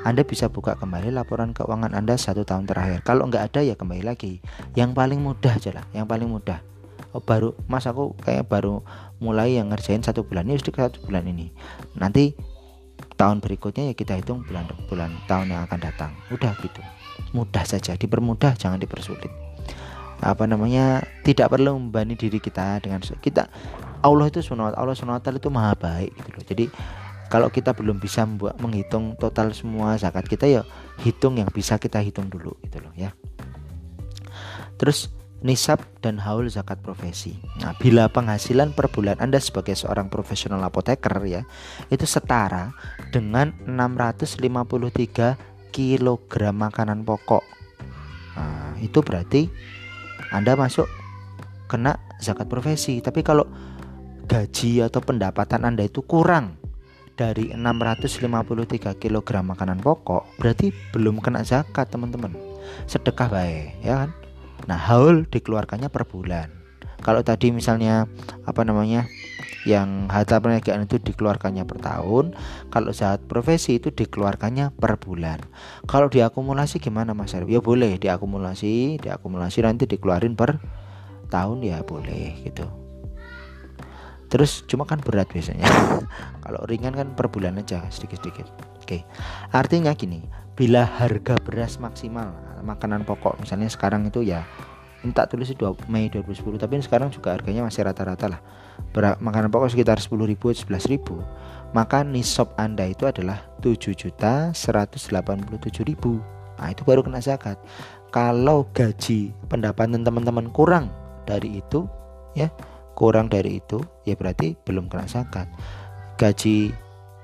anda 0.00 0.24
bisa 0.24 0.48
buka 0.48 0.80
kembali 0.80 1.12
laporan 1.12 1.52
keuangan 1.52 1.92
Anda 1.92 2.16
satu 2.16 2.48
tahun 2.48 2.64
terakhir. 2.64 3.04
Kalau 3.04 3.28
nggak 3.28 3.52
ada 3.52 3.60
ya 3.60 3.76
kembali 3.76 4.00
lagi. 4.00 4.40
Yang 4.72 4.96
paling 4.96 5.20
mudah 5.20 5.52
aja 5.60 5.84
yang 5.92 6.08
paling 6.08 6.24
mudah. 6.24 6.64
Oh, 7.12 7.20
baru 7.20 7.52
Mas 7.68 7.84
aku 7.84 8.16
kayak 8.24 8.48
baru 8.48 8.80
mulai 9.20 9.60
yang 9.60 9.68
ngerjain 9.68 10.00
satu 10.00 10.24
bulan 10.24 10.48
ini 10.48 10.56
sudah 10.56 10.88
satu 10.88 11.04
bulan 11.04 11.28
ini. 11.28 11.52
Nanti 12.00 12.32
tahun 13.20 13.44
berikutnya 13.44 13.92
ya 13.92 13.94
kita 13.98 14.16
hitung 14.16 14.40
bulan 14.48 14.64
bulan 14.88 15.12
tahun 15.28 15.52
yang 15.52 15.68
akan 15.68 15.78
datang. 15.84 16.16
Udah 16.32 16.56
gitu. 16.64 16.80
Mudah 17.36 17.68
saja, 17.68 17.92
dipermudah 17.92 18.56
jangan 18.56 18.80
dipersulit. 18.80 19.28
Apa 20.24 20.48
namanya? 20.48 21.04
Tidak 21.28 21.44
perlu 21.44 21.76
membani 21.76 22.16
diri 22.16 22.40
kita 22.40 22.80
dengan 22.80 23.04
kita 23.04 23.52
Allah 24.00 24.28
itu 24.28 24.40
sunat 24.40 24.76
Allah 24.76 24.96
sunat 24.96 25.24
itu 25.24 25.50
maha 25.52 25.76
baik 25.76 26.12
gitu 26.16 26.28
loh. 26.32 26.44
Jadi 26.44 26.64
kalau 27.30 27.48
kita 27.48 27.76
belum 27.76 28.02
bisa 28.02 28.26
membuat 28.26 28.58
menghitung 28.58 29.14
total 29.20 29.54
semua 29.54 29.94
zakat 30.00 30.26
kita 30.26 30.50
ya 30.50 30.62
hitung 31.04 31.38
yang 31.38 31.48
bisa 31.48 31.78
kita 31.78 32.02
hitung 32.02 32.26
dulu 32.26 32.58
gitu 32.66 32.82
loh 32.82 32.90
ya 32.98 33.14
terus 34.80 35.12
nisab 35.40 35.80
dan 36.04 36.20
haul 36.20 36.52
zakat 36.52 36.84
profesi. 36.84 37.40
Nah, 37.60 37.72
bila 37.80 38.12
penghasilan 38.12 38.76
per 38.76 38.92
bulan 38.92 39.16
Anda 39.20 39.40
sebagai 39.40 39.72
seorang 39.72 40.12
profesional 40.12 40.60
apoteker 40.60 41.16
ya, 41.24 41.48
itu 41.88 42.04
setara 42.04 42.76
dengan 43.08 43.56
653 43.64 45.72
kg 45.72 46.32
makanan 46.52 47.08
pokok. 47.08 47.44
Nah, 48.36 48.76
itu 48.84 49.00
berarti 49.00 49.48
Anda 50.28 50.60
masuk 50.60 50.84
kena 51.72 51.96
zakat 52.20 52.52
profesi. 52.52 53.00
Tapi 53.00 53.24
kalau 53.24 53.48
gaji 54.30 54.86
atau 54.86 55.02
pendapatan 55.02 55.66
Anda 55.66 55.90
itu 55.90 56.06
kurang 56.06 56.54
dari 57.18 57.50
653 57.50 58.94
kg 58.94 59.28
makanan 59.42 59.82
pokok 59.82 60.38
berarti 60.38 60.70
belum 60.94 61.18
kena 61.18 61.42
zakat 61.42 61.90
teman-teman. 61.90 62.38
Sedekah 62.86 63.26
baik 63.26 63.82
ya 63.82 64.06
kan? 64.06 64.10
Nah 64.70 64.78
haul 64.78 65.26
dikeluarkannya 65.26 65.90
per 65.90 66.06
bulan. 66.06 66.46
Kalau 67.02 67.26
tadi 67.26 67.50
misalnya 67.50 68.06
apa 68.46 68.62
namanya 68.62 69.10
yang 69.66 70.06
harta 70.06 70.38
perniagaan 70.38 70.86
itu 70.86 71.02
dikeluarkannya 71.02 71.66
per 71.66 71.82
tahun 71.82 72.38
kalau 72.70 72.94
saat 72.94 73.26
profesi 73.26 73.82
itu 73.82 73.90
dikeluarkannya 73.90 74.78
per 74.78 74.94
bulan. 75.02 75.42
Kalau 75.90 76.06
diakumulasi 76.06 76.78
gimana 76.78 77.18
mas 77.18 77.34
Arif? 77.34 77.50
Ya 77.50 77.58
boleh 77.58 77.98
diakumulasi 77.98 79.02
diakumulasi 79.02 79.58
nanti 79.66 79.90
dikeluarin 79.90 80.38
per 80.38 80.62
tahun 81.34 81.66
ya 81.66 81.82
boleh 81.82 82.46
gitu 82.46 82.89
terus 84.30 84.62
cuma 84.70 84.86
kan 84.86 85.02
berat 85.02 85.26
biasanya. 85.28 85.66
Kalau 86.46 86.62
ringan 86.70 86.94
kan 86.94 87.12
per 87.18 87.26
bulan 87.28 87.58
aja 87.58 87.82
sedikit-sedikit. 87.90 88.46
Oke. 88.80 89.02
Artinya 89.50 89.92
gini 89.92 90.24
bila 90.54 90.86
harga 90.86 91.34
beras 91.42 91.82
maksimal 91.82 92.30
makanan 92.60 93.08
pokok 93.08 93.40
misalnya 93.40 93.72
sekarang 93.72 94.04
itu 94.04 94.20
ya 94.20 94.44
ini 95.00 95.16
tak 95.16 95.32
tulis 95.32 95.48
2 95.48 95.88
Mei 95.88 96.12
2010 96.12 96.60
tapi 96.60 96.76
sekarang 96.84 97.08
juga 97.08 97.32
harganya 97.32 97.64
masih 97.64 97.88
rata-rata 97.88 98.28
lah. 98.28 98.40
Ber 98.92 99.16
makanan 99.16 99.48
pokok 99.48 99.72
sekitar 99.72 99.96
10 99.96 100.12
ribu 100.28 100.52
11 100.52 100.92
ribu. 100.92 101.24
Maka 101.70 102.02
nisab 102.02 102.52
anda 102.58 102.84
itu 102.84 103.06
adalah 103.06 103.46
7 103.64 103.94
juta 103.96 104.52
187 104.52 105.08
ribu. 105.86 106.20
Nah 106.60 106.68
itu 106.68 106.84
baru 106.84 107.00
kena 107.00 107.22
zakat. 107.24 107.56
Kalau 108.12 108.68
gaji 108.76 109.32
pendapatan 109.48 110.02
teman-teman 110.04 110.52
kurang 110.52 110.92
dari 111.24 111.62
itu 111.62 111.86
ya 112.36 112.50
kurang 112.94 113.32
dari 113.32 113.62
itu 113.62 113.80
ya 114.04 114.14
berarti 114.14 114.56
belum 114.66 114.90
kena 114.90 115.06
zakat. 115.06 115.46
Gaji 116.20 116.74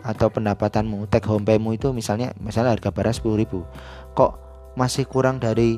atau 0.06 0.30
pendapatanmu 0.30 1.10
take 1.10 1.26
home 1.26 1.42
paymu 1.42 1.74
itu 1.74 1.90
misalnya 1.90 2.30
misalnya 2.38 2.78
harga 2.78 2.94
beras 2.94 3.18
10.000 3.18 4.14
kok 4.14 4.32
masih 4.78 5.02
kurang 5.10 5.42
dari 5.42 5.74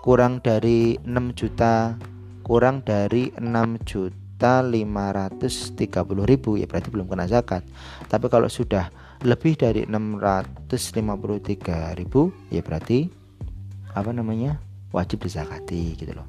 kurang 0.00 0.40
dari 0.40 0.96
6 1.04 1.36
juta 1.36 2.00
kurang 2.42 2.82
dari 2.82 3.30
6 3.36 3.86
juta 3.86 4.64
530 4.64 5.78
ribu 6.26 6.58
ya 6.58 6.66
berarti 6.66 6.90
belum 6.90 7.06
kena 7.06 7.30
zakat. 7.30 7.62
Tapi 8.10 8.26
kalau 8.26 8.50
sudah 8.50 8.90
lebih 9.22 9.54
dari 9.54 9.86
653 9.86 11.94
ribu 11.94 12.34
ya 12.50 12.58
berarti 12.58 13.06
apa 13.94 14.10
namanya 14.10 14.58
wajib 14.90 15.22
dizakati 15.22 15.94
gitu 15.94 16.18
loh 16.18 16.26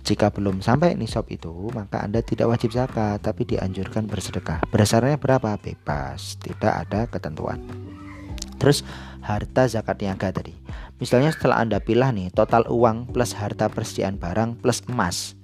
jika 0.00 0.32
belum 0.32 0.64
sampai 0.64 0.96
nisab 0.96 1.28
itu, 1.28 1.52
maka 1.76 2.00
Anda 2.02 2.24
tidak 2.24 2.50
wajib 2.50 2.72
zakat, 2.72 3.20
tapi 3.20 3.44
dianjurkan 3.44 4.08
bersedekah. 4.08 4.64
Berdasarnya 4.72 5.20
berapa? 5.20 5.60
Bebas, 5.60 6.40
tidak 6.40 6.88
ada 6.88 7.06
ketentuan. 7.06 7.60
Terus 8.60 8.84
harta 9.20 9.68
zakat 9.68 10.00
niaga 10.00 10.32
tadi. 10.32 10.52
Misalnya 11.00 11.32
setelah 11.32 11.64
Anda 11.64 11.80
pilih 11.80 12.12
nih 12.12 12.28
total 12.32 12.68
uang 12.68 13.08
plus 13.12 13.32
harta 13.32 13.72
persediaan 13.72 14.20
barang 14.20 14.60
plus 14.60 14.84
emas. 14.88 15.36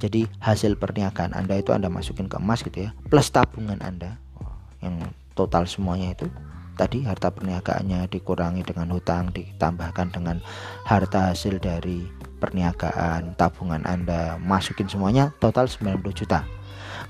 Jadi 0.00 0.26
hasil 0.40 0.80
perniagaan 0.80 1.36
Anda 1.36 1.60
itu 1.60 1.70
Anda 1.76 1.92
masukin 1.92 2.26
ke 2.26 2.40
emas 2.40 2.64
gitu 2.64 2.88
ya, 2.88 2.90
plus 3.12 3.28
tabungan 3.28 3.78
Anda 3.84 4.16
yang 4.82 4.98
total 5.38 5.64
semuanya 5.64 6.16
itu 6.16 6.26
tadi 6.74 7.04
harta 7.04 7.30
perniagaannya 7.30 8.08
dikurangi 8.10 8.64
dengan 8.66 8.90
hutang 8.90 9.30
ditambahkan 9.30 10.08
dengan 10.10 10.40
harta 10.88 11.30
hasil 11.30 11.60
dari 11.62 12.08
perniagaan, 12.42 13.38
tabungan 13.38 13.86
Anda, 13.86 14.42
masukin 14.42 14.90
semuanya 14.90 15.30
total 15.38 15.70
90 15.70 16.02
juta. 16.10 16.42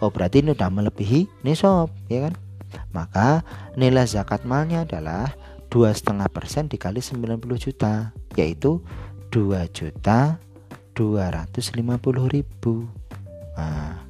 Oh, 0.05 0.13
berarti 0.13 0.45
ini 0.45 0.53
udah 0.53 0.69
melebihi 0.69 1.41
nisab, 1.41 1.89
ya 2.13 2.29
kan? 2.29 2.35
Maka 2.93 3.41
nilai 3.81 4.05
zakat 4.05 4.45
malnya 4.45 4.85
adalah 4.85 5.33
dua 5.73 5.97
setengah 5.97 6.29
persen 6.29 6.69
dikali 6.69 7.01
90 7.01 7.41
juta, 7.57 8.13
yaitu 8.37 8.85
2 9.33 9.65
juta 9.73 10.37
250 10.93 12.29
ribu. 12.29 12.85
Nah, 13.57 14.05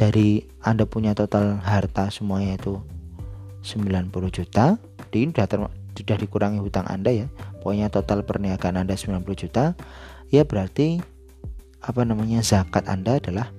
dari 0.00 0.48
Anda 0.64 0.88
punya 0.88 1.12
total 1.12 1.60
harta 1.60 2.08
semuanya 2.08 2.56
itu 2.56 2.80
90 3.60 4.32
juta, 4.32 4.80
ini 5.12 5.36
sudah 5.36 5.68
sudah 6.00 6.16
dikurangi 6.16 6.64
hutang 6.64 6.88
Anda 6.88 7.12
ya 7.12 7.26
pokoknya 7.60 7.92
total 7.92 8.24
perniagaan 8.24 8.80
Anda 8.80 8.96
90 8.96 9.22
juta 9.36 9.76
ya 10.32 10.42
berarti 10.48 11.00
apa 11.80 12.04
namanya 12.04 12.44
zakat 12.44 12.88
Anda 12.88 13.20
adalah 13.20 13.52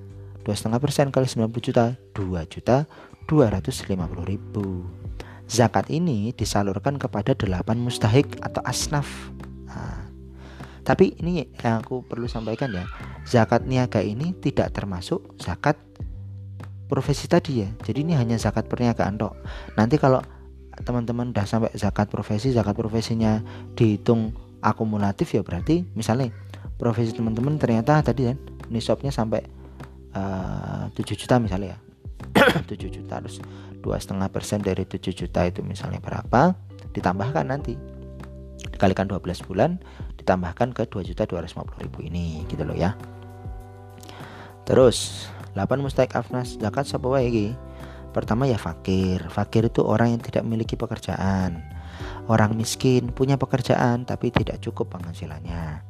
2,5% 0.45 1.13
kali 1.13 1.25
90 1.29 1.67
juta 1.69 1.85
2 2.17 2.53
juta 2.53 2.89
250 3.29 3.97
ribu. 4.25 4.89
Zakat 5.45 5.91
ini 5.91 6.31
disalurkan 6.33 6.95
kepada 6.97 7.35
8 7.35 7.77
mustahik 7.77 8.39
atau 8.41 8.63
asnaf. 8.63 9.05
Nah, 9.67 10.09
tapi 10.81 11.13
ini 11.21 11.45
yang 11.61 11.83
aku 11.83 12.01
perlu 12.07 12.25
sampaikan 12.25 12.71
ya 12.73 12.87
zakat 13.27 13.67
niaga 13.69 14.01
ini 14.01 14.33
tidak 14.41 14.73
termasuk 14.73 15.21
zakat 15.37 15.77
profesi 16.89 17.29
tadi 17.29 17.63
ya. 17.63 17.69
Jadi 17.85 18.03
ini 18.03 18.13
hanya 18.17 18.39
zakat 18.41 18.65
perniagaan 18.65 19.21
dok 19.21 19.37
nanti 19.77 20.01
kalau 20.01 20.23
teman-teman 20.81 21.33
udah 21.33 21.45
sampai 21.47 21.71
zakat 21.77 22.11
profesi 22.11 22.53
zakat 22.53 22.75
profesinya 22.75 23.41
dihitung 23.73 24.35
akumulatif 24.61 25.33
ya 25.33 25.41
berarti 25.41 25.85
misalnya 25.97 26.29
profesi 26.77 27.13
teman-teman 27.13 27.57
ternyata 27.61 28.01
tadi 28.01 28.29
kan 28.33 28.37
nisabnya 28.71 29.13
sampai 29.13 29.45
uh, 30.15 30.87
eh, 30.89 30.97
7 30.97 31.13
juta 31.13 31.37
misalnya 31.37 31.75
ya. 31.75 31.79
7 32.69 32.77
juta 32.87 33.19
terus 33.19 33.43
dua 33.81 33.97
setengah 33.97 34.29
persen 34.29 34.61
dari 34.61 34.85
7 34.85 35.11
juta 35.11 35.45
itu 35.45 35.65
misalnya 35.65 35.99
berapa 35.99 36.55
ditambahkan 36.95 37.45
nanti. 37.45 37.75
Dikalikan 38.71 39.09
12 39.09 39.45
bulan 39.45 39.81
ditambahkan 40.21 40.73
ke 40.73 40.85
2 40.85 41.09
juta 41.13 41.25
250 41.25 41.85
ribu 41.85 41.99
ini 42.05 42.45
gitu 42.49 42.61
loh 42.65 42.77
ya. 42.77 42.93
Terus 44.65 45.27
8 45.57 45.81
mustahik 45.81 46.13
afnas 46.15 46.55
zakat 46.61 46.87
sapa 46.87 47.09
wae 47.09 47.53
Pertama 48.11 48.47
ya 48.47 48.59
fakir. 48.59 49.23
Fakir 49.31 49.71
itu 49.71 49.83
orang 49.83 50.15
yang 50.15 50.21
tidak 50.21 50.43
memiliki 50.43 50.75
pekerjaan. 50.75 51.63
Orang 52.27 52.55
miskin 52.55 53.11
punya 53.11 53.35
pekerjaan 53.35 54.07
tapi 54.07 54.31
tidak 54.31 54.59
cukup 54.63 54.93
penghasilannya. 54.95 55.83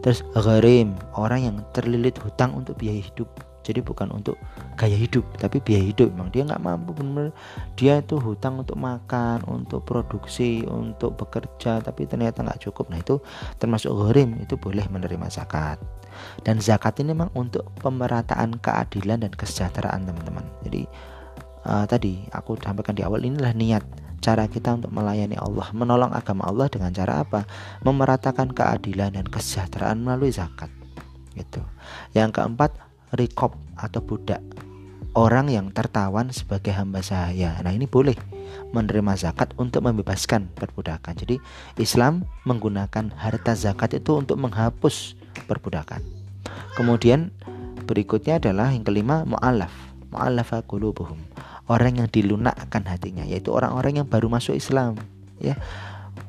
Terus 0.00 0.22
gharim, 0.36 0.94
orang 1.18 1.40
yang 1.44 1.56
terlilit 1.74 2.16
hutang 2.22 2.54
untuk 2.54 2.78
biaya 2.78 3.02
hidup. 3.02 3.28
Jadi 3.68 3.84
bukan 3.84 4.08
untuk 4.16 4.40
gaya 4.80 4.96
hidup, 4.96 5.28
tapi 5.36 5.60
biaya 5.60 5.92
hidup. 5.92 6.08
Memang 6.16 6.32
dia 6.32 6.48
nggak 6.48 6.64
mampu 6.64 6.96
benar. 6.96 7.36
Dia 7.76 8.00
itu 8.00 8.16
hutang 8.16 8.64
untuk 8.64 8.80
makan, 8.80 9.44
untuk 9.44 9.84
produksi, 9.84 10.64
untuk 10.64 11.20
bekerja, 11.20 11.84
tapi 11.84 12.08
ternyata 12.08 12.40
nggak 12.40 12.64
cukup. 12.64 12.88
Nah 12.88 12.96
itu 12.96 13.20
termasuk 13.60 13.92
gharim, 13.92 14.40
itu 14.40 14.56
boleh 14.56 14.88
menerima 14.88 15.28
zakat. 15.28 15.76
Dan 16.40 16.64
zakat 16.64 16.96
ini 17.04 17.12
memang 17.12 17.28
untuk 17.36 17.68
pemerataan 17.84 18.56
keadilan 18.56 19.28
dan 19.28 19.32
kesejahteraan 19.36 20.08
teman-teman. 20.08 20.48
Jadi 20.64 20.88
uh, 21.64 21.84
tadi 21.88 22.26
aku 22.30 22.58
sampaikan 22.60 22.94
di 22.94 23.02
awal 23.02 23.24
inilah 23.24 23.54
niat 23.54 23.82
cara 24.18 24.50
kita 24.50 24.74
untuk 24.74 24.90
melayani 24.90 25.38
Allah, 25.38 25.70
menolong 25.70 26.10
agama 26.10 26.44
Allah 26.50 26.66
dengan 26.66 26.90
cara 26.90 27.22
apa? 27.22 27.46
Memeratakan 27.86 28.50
keadilan 28.50 29.14
dan 29.14 29.26
kesejahteraan 29.30 30.02
melalui 30.02 30.34
zakat. 30.34 30.68
Gitu. 31.38 31.62
Yang 32.18 32.42
keempat, 32.42 32.74
rikop 33.14 33.54
atau 33.78 34.02
budak. 34.02 34.42
orang 35.16 35.50
yang 35.50 35.74
tertawan 35.74 36.30
sebagai 36.30 36.70
hamba 36.70 37.02
sahaya. 37.02 37.58
Nah, 37.66 37.74
ini 37.74 37.90
boleh 37.90 38.14
menerima 38.70 39.18
zakat 39.18 39.50
untuk 39.58 39.82
membebaskan 39.82 40.52
perbudakan. 40.54 41.18
Jadi, 41.18 41.42
Islam 41.80 42.22
menggunakan 42.46 43.10
harta 43.18 43.58
zakat 43.58 43.98
itu 43.98 44.14
untuk 44.14 44.38
menghapus 44.38 45.18
perbudakan. 45.50 46.04
Kemudian 46.78 47.34
berikutnya 47.88 48.38
adalah 48.38 48.70
yang 48.70 48.86
kelima 48.86 49.26
mu'alaf. 49.26 49.72
Mu'alafa 50.12 50.64
qulubuhum. 50.64 51.20
Orang 51.68 52.00
yang 52.00 52.08
dilunakkan 52.08 52.88
hatinya 52.88 53.28
yaitu 53.28 53.52
orang-orang 53.52 54.00
yang 54.00 54.08
baru 54.08 54.32
masuk 54.32 54.56
Islam, 54.56 54.96
ya. 55.36 55.54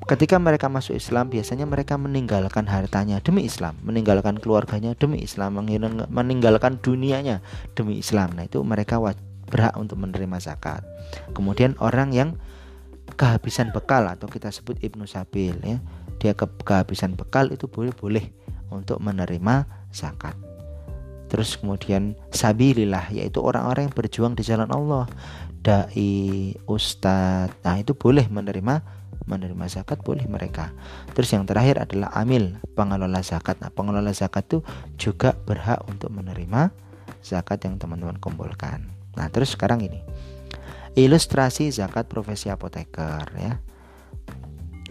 Ketika 0.09 0.41
mereka 0.41 0.73
masuk 0.73 0.97
Islam, 0.97 1.29
biasanya 1.29 1.69
mereka 1.69 1.93
meninggalkan 1.93 2.65
hartanya 2.65 3.21
demi 3.21 3.45
Islam, 3.45 3.77
meninggalkan 3.85 4.41
keluarganya 4.41 4.97
demi 4.97 5.21
Islam, 5.21 5.61
meninggalkan 6.09 6.81
dunianya 6.81 7.45
demi 7.77 8.01
Islam. 8.01 8.33
Nah, 8.33 8.49
itu 8.49 8.57
mereka 8.65 8.97
berhak 9.45 9.77
untuk 9.77 10.01
menerima 10.01 10.41
zakat. 10.41 10.81
Kemudian 11.37 11.77
orang 11.77 12.09
yang 12.09 12.29
kehabisan 13.21 13.69
bekal 13.69 14.09
atau 14.09 14.25
kita 14.25 14.49
sebut 14.49 14.81
ibnu 14.81 15.05
sabil 15.05 15.53
ya, 15.61 15.77
dia 16.17 16.33
ke 16.33 16.49
kehabisan 16.65 17.13
bekal 17.13 17.53
itu 17.53 17.69
boleh-boleh 17.69 18.33
untuk 18.73 18.97
menerima 18.97 19.69
zakat. 19.93 20.33
Terus 21.29 21.61
kemudian 21.61 22.17
sabilillah 22.33 23.13
yaitu 23.13 23.39
orang-orang 23.39 23.87
yang 23.87 23.95
berjuang 23.95 24.33
di 24.33 24.41
jalan 24.41 24.69
Allah, 24.73 25.05
dai, 25.61 26.57
ustadz. 26.65 27.61
Nah, 27.61 27.75
itu 27.77 27.93
boleh 27.93 28.25
menerima 28.27 28.99
menerima 29.29 29.65
zakat 29.69 30.01
boleh 30.01 30.25
mereka. 30.25 30.73
Terus 31.13 31.29
yang 31.37 31.45
terakhir 31.45 31.85
adalah 31.85 32.09
amil, 32.17 32.57
pengelola 32.73 33.21
zakat. 33.21 33.61
Nah, 33.61 33.69
pengelola 33.69 34.09
zakat 34.09 34.49
itu 34.49 34.59
juga 34.97 35.37
berhak 35.37 35.85
untuk 35.85 36.09
menerima 36.09 36.73
zakat 37.21 37.61
yang 37.69 37.77
teman-teman 37.77 38.17
kumpulkan. 38.17 38.89
Nah, 39.13 39.29
terus 39.29 39.53
sekarang 39.53 39.85
ini. 39.85 40.01
Ilustrasi 40.97 41.69
zakat 41.69 42.09
profesi 42.09 42.49
apoteker 42.49 43.29
ya. 43.37 43.61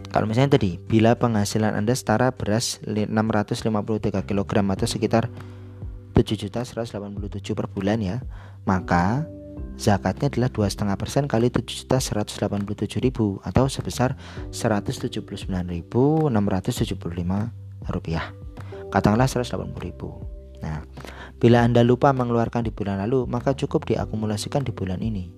Kalau 0.09 0.25
misalnya 0.25 0.57
tadi, 0.57 0.81
bila 0.81 1.19
penghasilan 1.19 1.75
Anda 1.77 1.93
setara 1.93 2.33
beras 2.33 2.81
653 2.87 4.25
kg 4.25 4.53
atau 4.73 4.87
sekitar 4.89 5.29
7.187 6.19 7.55
per 7.55 7.71
bulan 7.71 8.03
ya, 8.03 8.19
maka 8.67 9.23
zakatnya 9.79 10.27
adalah 10.35 10.51
2,5% 10.51 11.31
kali 11.31 11.47
7.187.000 11.55 13.47
atau 13.47 13.65
sebesar 13.71 14.19
179.675 14.51 16.35
rupiah. 17.95 18.27
Katakanlah 18.91 19.31
180.000. 19.31 20.59
Nah, 20.59 20.83
Bila 21.39 21.63
Anda 21.63 21.87
lupa 21.87 22.11
mengeluarkan 22.11 22.67
di 22.67 22.75
bulan 22.75 22.99
lalu, 22.99 23.23
maka 23.31 23.55
cukup 23.55 23.87
diakumulasikan 23.87 24.67
di 24.67 24.75
bulan 24.75 24.99
ini. 24.99 25.31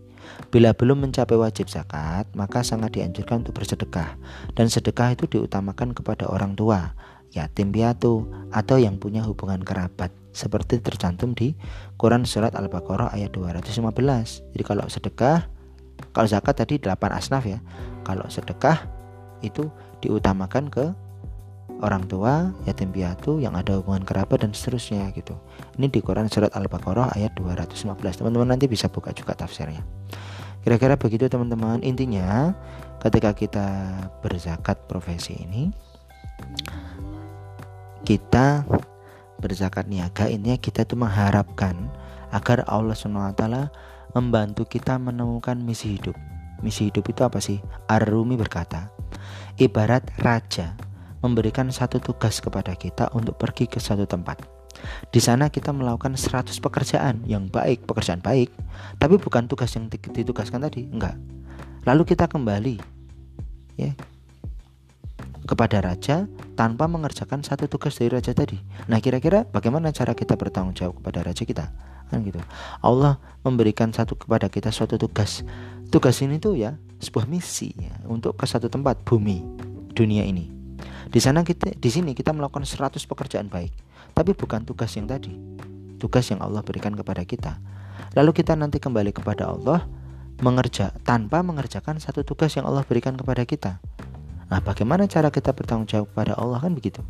Bila 0.48 0.72
belum 0.72 1.04
mencapai 1.04 1.36
wajib 1.36 1.68
zakat, 1.68 2.24
maka 2.32 2.64
sangat 2.64 2.96
dianjurkan 2.96 3.44
untuk 3.44 3.60
bersedekah. 3.60 4.16
Dan 4.56 4.72
sedekah 4.72 5.12
itu 5.12 5.28
diutamakan 5.28 5.92
kepada 5.92 6.24
orang 6.32 6.56
tua, 6.56 6.96
yatim 7.36 7.68
piatu, 7.68 8.24
atau 8.48 8.80
yang 8.80 8.96
punya 8.96 9.20
hubungan 9.28 9.60
kerabat. 9.60 10.08
Seperti 10.30 10.78
tercantum 10.78 11.34
di 11.34 11.58
Quran 11.98 12.22
Surat 12.22 12.54
Al-Baqarah 12.54 13.10
ayat 13.14 13.34
215. 13.34 14.54
Jadi 14.54 14.62
kalau 14.62 14.86
sedekah, 14.86 15.50
kalau 16.14 16.26
zakat 16.30 16.54
tadi 16.62 16.78
8 16.78 16.94
asnaf 17.10 17.44
ya. 17.46 17.58
Kalau 18.06 18.26
sedekah 18.30 18.86
itu 19.42 19.68
diutamakan 20.00 20.70
ke 20.70 20.94
orang 21.80 22.04
tua, 22.06 22.52
yatim 22.68 22.92
piatu 22.92 23.40
yang 23.40 23.56
ada 23.56 23.80
hubungan 23.80 24.04
kerabat 24.04 24.44
dan 24.44 24.52
seterusnya 24.52 25.10
gitu. 25.16 25.34
Ini 25.80 25.88
di 25.88 26.00
Quran 26.04 26.28
surat 26.28 26.52
Al-Baqarah 26.52 27.16
ayat 27.16 27.34
215. 27.40 27.96
Teman-teman 28.20 28.54
nanti 28.54 28.68
bisa 28.68 28.86
buka 28.86 29.10
juga 29.16 29.32
tafsirnya. 29.32 29.80
Kira-kira 30.60 31.00
begitu 31.00 31.26
teman-teman. 31.26 31.80
Intinya 31.80 32.52
ketika 33.00 33.32
kita 33.32 33.68
berzakat 34.20 34.76
profesi 34.84 35.40
ini 35.40 35.72
kita 38.04 38.64
berzakat 39.40 39.88
niaga 39.88 40.28
ini 40.28 40.60
kita 40.60 40.84
itu 40.84 40.94
mengharapkan 40.94 41.88
agar 42.30 42.62
Allah 42.68 42.94
SWT 42.94 43.42
membantu 44.14 44.68
kita 44.68 45.00
menemukan 45.00 45.58
misi 45.58 45.98
hidup. 45.98 46.14
Misi 46.60 46.92
hidup 46.92 47.08
itu 47.08 47.24
apa 47.24 47.40
sih? 47.40 47.58
Ar-Rumi 47.88 48.36
berkata, 48.36 48.92
ibarat 49.56 50.04
raja 50.20 50.76
memberikan 51.24 51.72
satu 51.72 51.98
tugas 52.00 52.38
kepada 52.38 52.76
kita 52.76 53.08
untuk 53.16 53.40
pergi 53.40 53.64
ke 53.64 53.80
satu 53.80 54.04
tempat. 54.04 54.44
Di 55.12 55.20
sana 55.20 55.52
kita 55.52 55.74
melakukan 55.74 56.16
100 56.16 56.56
pekerjaan 56.60 57.24
yang 57.28 57.48
baik, 57.48 57.84
pekerjaan 57.84 58.24
baik, 58.24 58.48
tapi 58.96 59.20
bukan 59.20 59.44
tugas 59.48 59.72
yang 59.76 59.90
ditugaskan 59.90 60.64
tadi, 60.64 60.88
enggak. 60.88 61.16
Lalu 61.84 62.02
kita 62.04 62.28
kembali 62.28 62.76
ya 63.80 63.92
kepada 65.44 65.80
raja 65.80 66.28
tanpa 66.56 66.86
mengerjakan 66.86 67.40
satu 67.40 67.66
tugas 67.66 67.96
dari 67.96 68.12
raja 68.12 68.32
tadi. 68.36 68.60
Nah, 68.88 69.00
kira-kira 69.00 69.48
bagaimana 69.48 69.90
cara 69.90 70.12
kita 70.12 70.36
bertanggung 70.36 70.76
jawab 70.76 71.00
kepada 71.00 71.24
raja 71.26 71.42
kita? 71.44 71.64
Kan 72.10 72.26
gitu. 72.26 72.42
Allah 72.82 73.22
memberikan 73.46 73.94
satu 73.94 74.18
kepada 74.18 74.50
kita 74.50 74.74
suatu 74.74 74.98
tugas. 74.98 75.46
Tugas 75.90 76.18
ini 76.22 76.38
tuh 76.38 76.58
ya 76.58 76.78
sebuah 77.00 77.26
misi 77.26 77.72
ya 77.74 77.94
untuk 78.06 78.36
ke 78.36 78.44
satu 78.46 78.70
tempat 78.70 79.02
bumi 79.02 79.42
dunia 79.94 80.22
ini. 80.26 80.50
Di 81.10 81.18
sana 81.18 81.42
kita 81.42 81.74
di 81.74 81.90
sini 81.90 82.14
kita 82.14 82.30
melakukan 82.30 82.62
100 82.62 83.02
pekerjaan 83.02 83.50
baik, 83.50 83.74
tapi 84.14 84.34
bukan 84.34 84.62
tugas 84.62 84.94
yang 84.94 85.10
tadi. 85.10 85.34
Tugas 85.98 86.30
yang 86.30 86.40
Allah 86.40 86.62
berikan 86.62 86.94
kepada 86.94 87.26
kita. 87.26 87.58
Lalu 88.14 88.30
kita 88.42 88.54
nanti 88.54 88.78
kembali 88.78 89.10
kepada 89.10 89.50
Allah 89.50 89.84
mengerja 90.40 90.96
tanpa 91.04 91.44
mengerjakan 91.44 92.00
satu 92.00 92.24
tugas 92.24 92.54
yang 92.56 92.64
Allah 92.64 92.86
berikan 92.86 93.14
kepada 93.18 93.44
kita. 93.44 93.82
Nah, 94.50 94.58
bagaimana 94.58 95.06
cara 95.06 95.30
kita 95.30 95.54
bertanggung 95.54 95.86
jawab 95.86 96.10
kepada 96.10 96.34
Allah 96.34 96.58
kan 96.58 96.74
begitu? 96.74 97.00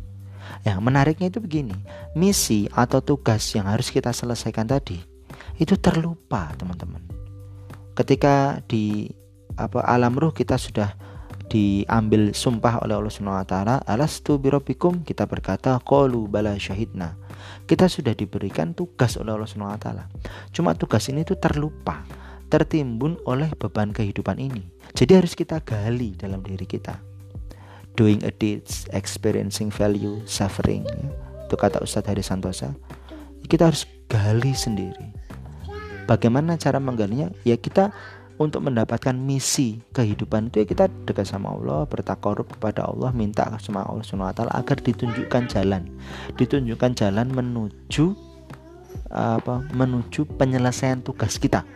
Yang 0.61 0.79
menariknya 0.81 1.27
itu 1.33 1.41
begini, 1.41 1.73
misi 2.13 2.69
atau 2.69 3.01
tugas 3.01 3.41
yang 3.57 3.65
harus 3.65 3.89
kita 3.89 4.13
selesaikan 4.13 4.69
tadi 4.69 5.11
itu 5.61 5.77
terlupa, 5.77 6.49
teman-teman. 6.57 7.01
Ketika 7.93 8.65
di 8.65 9.09
apa 9.59 9.83
alam 9.85 10.17
ruh 10.17 10.33
kita 10.33 10.57
sudah 10.57 10.95
diambil 11.51 12.31
sumpah 12.31 12.81
oleh 12.81 12.95
Allah 12.95 13.11
Subhanahu 13.13 13.43
wa 13.43 13.47
taala, 13.47 13.75
"Alastu 13.83 14.39
birabbikum?" 14.39 15.03
Kita 15.05 15.27
berkata, 15.29 15.77
"Qalu 15.83 16.25
bala 16.25 16.55
syahidna." 16.57 17.19
Kita 17.67 17.91
sudah 17.91 18.15
diberikan 18.15 18.71
tugas 18.73 19.19
oleh 19.19 19.35
Allah 19.35 19.49
Subhanahu 19.49 19.75
wa 19.75 19.81
taala. 19.81 20.03
Cuma 20.55 20.73
tugas 20.73 21.05
ini 21.11 21.27
tuh 21.27 21.37
terlupa, 21.37 22.07
tertimbun 22.47 23.19
oleh 23.27 23.51
beban 23.59 23.91
kehidupan 23.91 24.39
ini. 24.39 24.63
Jadi 24.95 25.11
harus 25.13 25.35
kita 25.35 25.59
gali 25.61 26.15
dalam 26.15 26.41
diri 26.41 26.65
kita. 26.65 27.10
Doing 27.99 28.23
a 28.23 28.31
deeds, 28.31 28.87
experiencing 28.95 29.69
value, 29.69 30.23
suffering. 30.23 30.87
Ya. 30.87 31.11
Itu 31.47 31.59
kata 31.59 31.83
Ustadz 31.83 32.07
Hari 32.07 32.23
Santosa. 32.23 32.71
Kita 33.45 33.67
harus 33.67 33.83
gali 34.07 34.55
sendiri. 34.55 35.11
Bagaimana 36.07 36.55
cara 36.55 36.79
menggalinya? 36.79 37.31
Ya 37.43 37.59
kita 37.59 37.91
untuk 38.41 38.65
mendapatkan 38.65 39.13
misi 39.13 39.85
kehidupan 39.93 40.49
itu 40.49 40.63
ya 40.63 40.65
kita 40.65 40.85
dekat 41.05 41.29
sama 41.29 41.53
Allah, 41.53 41.85
bertakarub 41.85 42.49
kepada 42.49 42.89
Allah, 42.89 43.13
minta 43.13 43.45
sama 43.61 43.85
Allah 43.85 44.01
SWT 44.01 44.41
agar 44.49 44.77
ditunjukkan 44.81 45.43
jalan, 45.51 45.85
ditunjukkan 46.41 46.91
jalan 46.97 47.27
menuju 47.29 48.17
apa 49.11 49.67
menuju 49.75 50.23
penyelesaian 50.39 51.03
tugas 51.03 51.35
kita 51.35 51.67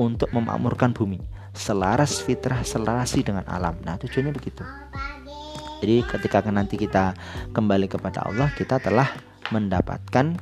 untuk 0.00 0.32
memakmurkan 0.32 0.96
bumi 0.96 1.20
selaras 1.56 2.20
fitrah 2.20 2.60
selarasi 2.60 3.24
dengan 3.24 3.44
alam. 3.48 3.76
Nah, 3.80 3.96
tujuannya 3.96 4.32
begitu. 4.36 4.60
Jadi 5.82 6.02
ketika 6.08 6.40
nanti 6.48 6.80
kita 6.80 7.12
kembali 7.52 7.86
kepada 7.90 8.24
Allah, 8.24 8.48
kita 8.56 8.80
telah 8.80 9.10
mendapatkan 9.52 10.36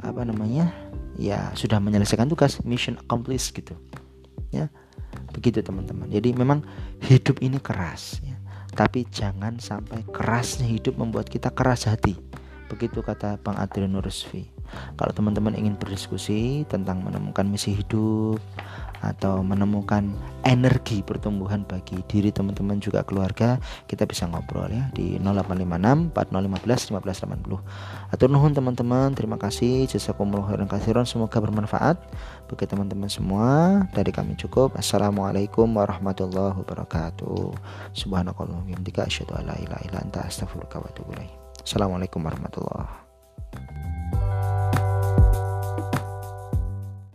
apa 0.00 0.20
namanya? 0.22 0.70
Ya, 1.14 1.54
sudah 1.54 1.78
menyelesaikan 1.78 2.26
tugas, 2.26 2.58
mission 2.66 2.98
accomplished 2.98 3.54
gitu. 3.54 3.74
Ya 4.50 4.70
begitu 5.34 5.60
teman-teman. 5.60 6.06
Jadi 6.10 6.30
memang 6.34 6.62
hidup 7.02 7.42
ini 7.42 7.58
keras 7.58 8.22
ya. 8.22 8.38
Tapi 8.74 9.06
jangan 9.10 9.58
sampai 9.62 10.02
kerasnya 10.10 10.66
hidup 10.66 10.98
membuat 10.98 11.30
kita 11.30 11.50
keras 11.54 11.86
hati. 11.86 12.18
Begitu 12.70 13.02
kata 13.02 13.38
Bang 13.42 13.54
Adrian 13.60 13.94
Nurusfi 13.94 14.50
kalau 14.96 15.12
teman-teman 15.12 15.52
ingin 15.54 15.76
berdiskusi 15.76 16.64
tentang 16.66 17.04
menemukan 17.04 17.44
misi 17.44 17.76
hidup 17.76 18.40
atau 19.04 19.44
menemukan 19.44 20.08
energi 20.44 21.00
pertumbuhan 21.00 21.64
bagi 21.64 22.00
diri 22.08 22.28
teman-teman 22.32 22.80
juga 22.80 23.04
keluarga 23.04 23.56
kita 23.88 24.04
bisa 24.04 24.28
ngobrol 24.28 24.68
ya 24.68 24.88
di 24.92 25.16
0856 25.20 26.12
4015 26.12 26.92
1580 26.92 28.12
atau 28.12 28.26
nuhun 28.28 28.52
teman-teman. 28.52 29.12
Terima 29.16 29.36
kasih. 29.40 29.88
Jazakumullah 29.88 30.48
khairan 30.48 30.68
kasiron 30.68 31.06
semoga 31.08 31.40
bermanfaat 31.40 31.96
bagi 32.50 32.66
teman-teman 32.68 33.08
semua. 33.08 33.82
Dari 33.92 34.10
kami 34.12 34.36
cukup. 34.36 34.76
Assalamualaikum 34.76 35.70
warahmatullahi 35.70 36.56
wabarakatuh. 36.60 37.56
Subhanakallah 37.96 38.60
wa 38.60 38.66
bihamdika 38.66 39.06
asyhadu 39.08 39.36
an 39.38 39.52
la 39.52 39.56
ilaha 39.60 39.82
illa 39.86 39.98
anta 40.02 40.26
astaghfiruka 40.26 40.80
wa 40.80 40.88
atubu 40.90 41.14
assalamualaikum 41.64 42.20
warahmatullahi 42.20 43.03